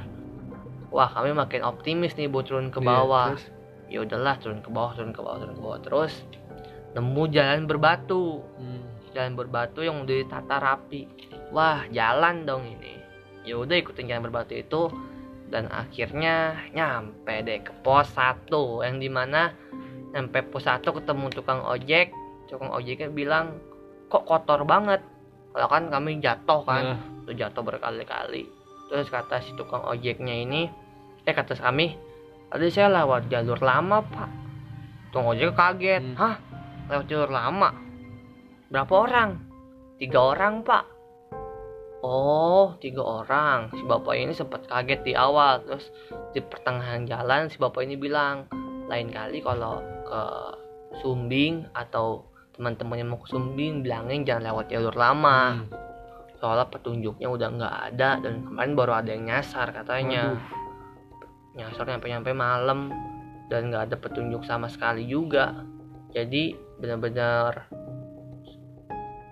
Wah 0.91 1.09
kami 1.09 1.31
makin 1.31 1.63
optimis 1.63 2.17
nih 2.17 2.27
buat 2.27 2.49
turun 2.49 2.69
ke 2.73 2.81
Iya, 2.81 2.87
bawah. 2.87 3.27
terus? 3.33 3.45
ya 3.91 3.99
udahlah 4.07 4.39
turun 4.39 4.63
ke 4.63 4.69
bawah 4.71 4.91
turun 4.95 5.11
ke 5.11 5.19
bawah 5.19 5.37
turun 5.43 5.55
ke 5.55 5.61
bawah. 5.63 5.79
Terus 5.83 6.13
nemu 6.95 7.23
jalan 7.31 7.65
berbatu. 7.65 8.41
Hmm. 8.57 8.83
jalan 9.11 9.35
berbatu 9.35 9.83
yang 9.83 10.07
udah 10.07 10.15
ditata 10.23 10.55
rapi. 10.55 11.03
Wah 11.51 11.83
jalan 11.91 12.47
dong 12.47 12.63
ini. 12.63 12.95
Ya 13.43 13.59
udah 13.59 13.75
ikutin 13.75 14.07
jalan 14.07 14.23
berbatu 14.31 14.55
itu. 14.55 14.87
Dan 15.51 15.67
akhirnya 15.67 16.55
nyampe 16.71 17.43
deh 17.43 17.59
ke 17.59 17.75
pos 17.83 18.07
1 18.15 18.47
yang 18.87 19.03
di 19.03 19.11
mana 19.11 19.51
nyampe 20.15 20.39
pos 20.47 20.63
1 20.63 20.79
ketemu 20.87 21.27
tukang 21.27 21.59
ojek. 21.59 22.15
Tukang 22.47 22.71
ojeknya 22.71 23.11
bilang 23.11 23.59
kok 24.11 24.27
kotor 24.27 24.67
banget. 24.67 24.99
Kalau 25.55 25.67
kan 25.71 25.83
kami 25.87 26.19
jatuh 26.19 26.61
kan 26.67 26.83
Nah, 26.83 26.99
tuh 27.23 27.35
jatuh 27.35 27.63
berkali-kali. 27.63 28.43
Terus 28.91 29.07
kata 29.07 29.39
si 29.39 29.55
tukang 29.55 29.87
ojeknya 29.87 30.35
ini 30.35 30.67
eh 31.23 31.31
kata 31.31 31.55
kami 31.55 31.95
tadi 32.51 32.67
saya 32.67 32.91
lewat 32.91 33.31
jalur 33.31 33.59
lama 33.63 34.03
pak. 34.03 34.29
Tukang 35.15 35.31
ojek 35.31 35.55
kaget 35.55 36.03
Hmm. 36.03 36.19
hah? 36.19 36.35
Lewat 36.91 37.07
jalur 37.07 37.31
lama? 37.31 37.71
Berapa 38.67 38.93
orang? 39.07 39.29
Tiga 39.95 40.19
orang 40.35 40.63
pak. 40.67 40.83
Oh 42.01 42.75
tiga 42.81 43.03
orang. 43.05 43.71
Si 43.71 43.83
bapak 43.85 44.15
ini 44.17 44.33
sempat 44.35 44.67
kaget 44.67 45.07
di 45.07 45.13
awal. 45.15 45.63
Terus 45.63 45.87
di 46.35 46.39
pertengahan 46.43 47.07
jalan 47.07 47.47
si 47.47 47.55
bapak 47.61 47.85
ini 47.87 47.95
bilang 47.95 48.49
lain 48.91 49.07
kali 49.07 49.39
kalau 49.39 49.79
ke 50.03 50.21
Sumbing 50.99 51.63
atau 51.71 52.30
teman-temannya 52.61 53.09
mau 53.09 53.17
ke 53.17 53.33
Sumbing 53.33 53.81
bilangin 53.81 54.21
jangan 54.21 54.53
lewat 54.53 54.69
jalur 54.69 54.93
lama 54.93 55.65
hmm. 55.65 55.73
soalnya 56.37 56.69
petunjuknya 56.69 57.25
udah 57.25 57.49
nggak 57.57 57.75
ada 57.89 58.21
dan 58.21 58.45
kemarin 58.45 58.77
baru 58.77 59.01
ada 59.01 59.09
yang 59.09 59.25
nyasar 59.33 59.73
katanya 59.73 60.37
Waduh. 60.37 61.57
nyasar 61.57 61.85
nyampe 61.89 62.05
nyampe 62.05 62.31
malam 62.37 62.93
dan 63.49 63.73
nggak 63.73 63.89
ada 63.89 63.95
petunjuk 63.97 64.45
sama 64.45 64.69
sekali 64.69 65.09
juga 65.09 65.65
jadi 66.13 66.53
benar-benar 66.77 67.65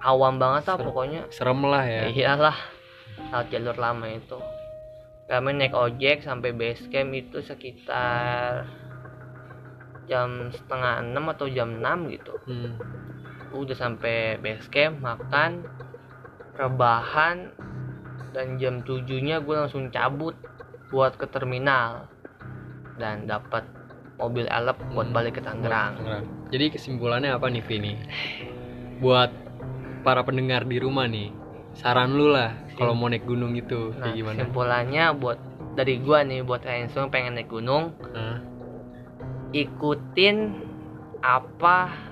awam 0.02 0.42
banget 0.42 0.66
lah 0.66 0.78
Serem. 0.82 0.88
pokoknya 0.90 1.22
serem 1.30 1.62
lah 1.70 1.86
ya 1.86 2.02
iyalah 2.10 2.58
lewat 3.30 3.48
jalur 3.54 3.78
lama 3.78 4.10
itu 4.10 4.42
kami 5.30 5.54
naik 5.54 5.78
ojek 5.78 6.26
sampai 6.26 6.50
base 6.50 6.90
camp 6.90 7.14
itu 7.14 7.46
sekitar 7.46 8.66
jam 10.10 10.50
setengah 10.50 11.06
enam 11.06 11.30
atau 11.30 11.46
jam 11.46 11.78
6 11.78 12.10
gitu 12.10 12.34
Hmm. 12.50 12.74
Udah 13.54 13.78
sampai 13.78 14.38
base 14.42 14.68
camp 14.70 15.02
makan 15.02 15.66
rebahan 16.60 17.50
dan 18.36 18.62
jam 18.62 18.86
7 18.86 19.08
nya 19.26 19.42
gue 19.42 19.56
langsung 19.58 19.90
cabut 19.90 20.38
buat 20.94 21.18
ke 21.18 21.26
terminal 21.30 22.10
dan 23.02 23.26
dapat 23.26 23.66
mobil 24.20 24.46
elep 24.52 24.76
buat 24.92 25.08
Hmm, 25.08 25.16
balik 25.16 25.40
ke 25.40 25.42
Tangerang. 25.42 25.96
Jadi 26.52 26.76
kesimpulannya 26.76 27.32
apa 27.32 27.48
nih 27.48 27.64
Vini? 27.64 27.94
Buat 29.00 29.32
para 30.04 30.22
pendengar 30.28 30.68
di 30.68 30.76
rumah 30.82 31.08
nih, 31.08 31.32
saran 31.72 32.12
lu 32.20 32.28
lah 32.28 32.52
kalau 32.76 32.92
mau 32.92 33.08
naik 33.08 33.24
gunung 33.24 33.56
itu 33.56 33.96
nah 33.96 34.12
kayak 34.12 34.16
gimana? 34.20 34.38
kesimpulannya 34.44 35.06
buat 35.16 35.40
dari 35.80 35.96
gua 36.04 36.28
nih 36.28 36.44
buat 36.44 36.60
kalian 36.64 36.92
semua 36.92 37.08
pengen 37.08 37.40
naik 37.40 37.48
gunung 37.48 37.96
Nah, 38.12 38.44
ikutin 39.56 40.56
apa 41.24 42.09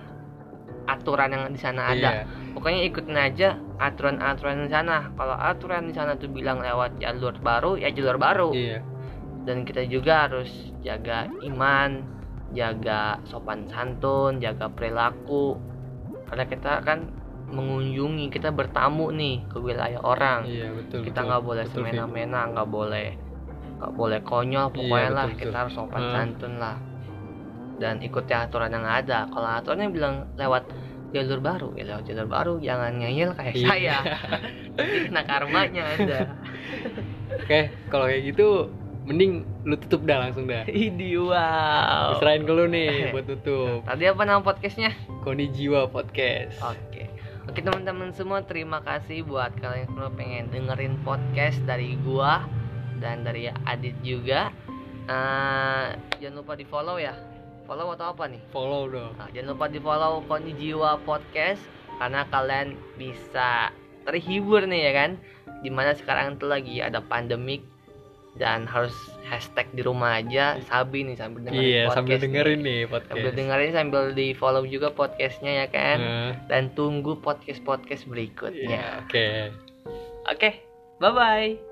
aturan 0.88 1.30
yang 1.36 1.44
di 1.52 1.60
sana 1.60 1.92
ada 1.92 2.10
iya. 2.12 2.24
pokoknya 2.56 2.80
ikutin 2.88 3.18
aja 3.20 3.50
aturan-aturan 3.78 4.66
di 4.66 4.72
sana 4.72 5.12
kalau 5.14 5.36
aturan 5.36 5.86
di 5.86 5.94
sana 5.94 6.16
tuh 6.16 6.32
bilang 6.32 6.64
lewat 6.64 6.96
jalur 6.98 7.36
baru 7.44 7.76
ya 7.76 7.92
jalur 7.92 8.16
baru 8.16 8.50
Iya. 8.56 8.80
dan 9.44 9.68
kita 9.68 9.84
juga 9.86 10.28
harus 10.28 10.50
jaga 10.82 11.28
iman 11.44 12.08
jaga 12.56 13.20
sopan 13.28 13.68
santun 13.68 14.40
jaga 14.40 14.72
perilaku 14.72 15.60
karena 16.32 16.48
kita 16.48 16.72
kan 16.82 17.12
mengunjungi 17.48 18.28
kita 18.28 18.52
bertamu 18.52 19.12
nih 19.12 19.44
ke 19.48 19.60
wilayah 19.60 20.04
orang 20.04 20.48
Iya, 20.48 20.72
betul. 20.76 21.04
kita 21.04 21.20
betul. 21.20 21.28
nggak 21.32 21.44
boleh 21.44 21.66
Betul, 21.68 21.76
semena-mena 21.84 22.42
nggak 22.52 22.68
boleh 22.68 23.08
nggak 23.78 23.94
boleh 23.94 24.20
konyol 24.24 24.68
Iya, 24.68 24.76
pokoknya 24.76 25.10
lah 25.12 25.26
betul, 25.28 25.40
kita 25.40 25.48
betul. 25.48 25.60
harus 25.60 25.74
sopan 25.76 26.04
Hmm. 26.04 26.14
santun 26.16 26.54
lah 26.60 26.76
dan 27.78 28.00
ikuti 28.00 28.32
aturan 28.32 28.70
yang 28.70 28.84
ada 28.84 29.26
kalau 29.28 29.48
aturannya 29.48 29.90
bilang 29.90 30.16
lewat 30.34 30.66
jalur 31.08 31.40
baru 31.40 31.70
ya 31.74 31.88
lewat 31.88 32.04
jalur 32.06 32.28
baru 32.28 32.54
jangan 32.58 32.98
ngeyel 32.98 33.32
kayak 33.32 33.54
Iya. 33.56 33.70
saya 33.70 33.98
kena 34.76 35.22
karmanya 35.24 35.84
ada 35.94 36.20
Oke, 37.38 37.60
kalau 37.88 38.06
kayak 38.06 38.24
gitu 38.28 38.68
mending 39.04 39.48
lu 39.64 39.76
tutup 39.78 40.04
dah 40.04 40.20
langsung 40.20 40.46
dah. 40.46 40.68
Idi 40.68 41.16
wow 41.16 42.20
Serain 42.20 42.44
ke 42.44 42.52
lu 42.52 42.68
nih 42.68 43.08
buat 43.16 43.24
tutup. 43.24 43.88
tadi 43.88 44.04
apa 44.04 44.22
nama 44.22 44.42
podcastnya 44.42 44.92
Koni 45.22 45.48
Jiwa 45.48 45.88
Podcast. 45.88 46.60
Oke. 46.60 47.08
Oke 47.48 47.60
teman-teman 47.62 48.12
semua 48.12 48.44
terima 48.44 48.84
kasih 48.84 49.24
buat 49.24 49.56
kalian 49.56 49.88
semua 49.88 50.12
pengen 50.12 50.52
dengerin 50.52 51.00
podcast 51.02 51.56
dari 51.64 51.96
gua 51.98 52.44
dan 53.00 53.24
dari 53.24 53.48
Adit 53.64 53.96
juga. 54.02 54.52
Eh, 55.08 55.86
jangan 56.20 56.36
lupa 56.36 56.54
di 56.54 56.68
follow 56.68 57.00
ya. 57.00 57.16
Follow 57.68 57.92
atau 57.92 58.16
apa 58.16 58.24
nih? 58.26 58.42
Follow 58.48 58.88
dong. 58.88 59.12
Nah, 59.14 59.28
jangan 59.30 59.52
lupa 59.52 59.66
di 59.68 59.78
follow 59.78 60.24
Koni 60.24 60.56
Jiwa 60.56 61.04
Podcast 61.04 61.60
karena 61.98 62.24
kalian 62.26 62.68
bisa 62.96 63.70
terhibur 64.04 64.64
nih 64.64 64.82
ya 64.82 64.94
kan. 64.96 65.12
Di 65.60 65.68
mana 65.68 65.92
sekarang 65.92 66.38
tuh 66.38 66.48
lagi 66.48 66.80
ada 66.80 66.98
pandemik 66.98 67.60
dan 68.38 68.64
harus 68.64 68.94
hashtag 69.26 69.66
di 69.74 69.82
rumah 69.82 70.16
aja 70.16 70.62
sabi 70.64 71.02
nih 71.02 71.18
sambil 71.18 71.42
dengerin 71.44 71.58
Iya, 71.60 71.82
podcast 71.82 71.98
sambil 71.98 72.14
nih. 72.14 72.22
dengerin 72.22 72.60
nih 72.62 72.82
podcast. 72.86 73.10
sambil 73.12 73.32
dengerin 73.34 73.72
sambil 73.74 74.04
di 74.14 74.28
follow 74.32 74.64
juga 74.64 74.88
podcastnya 74.94 75.52
ya 75.56 75.68
kan 75.68 75.98
Nah, 75.98 76.32
dan 76.46 76.70
tunggu 76.72 77.18
podcast 77.18 77.66
podcast 77.66 78.06
berikutnya 78.06 79.02
Oke. 79.04 79.50
oke 80.30 80.50
bye 81.02 81.10
bye 81.12 81.67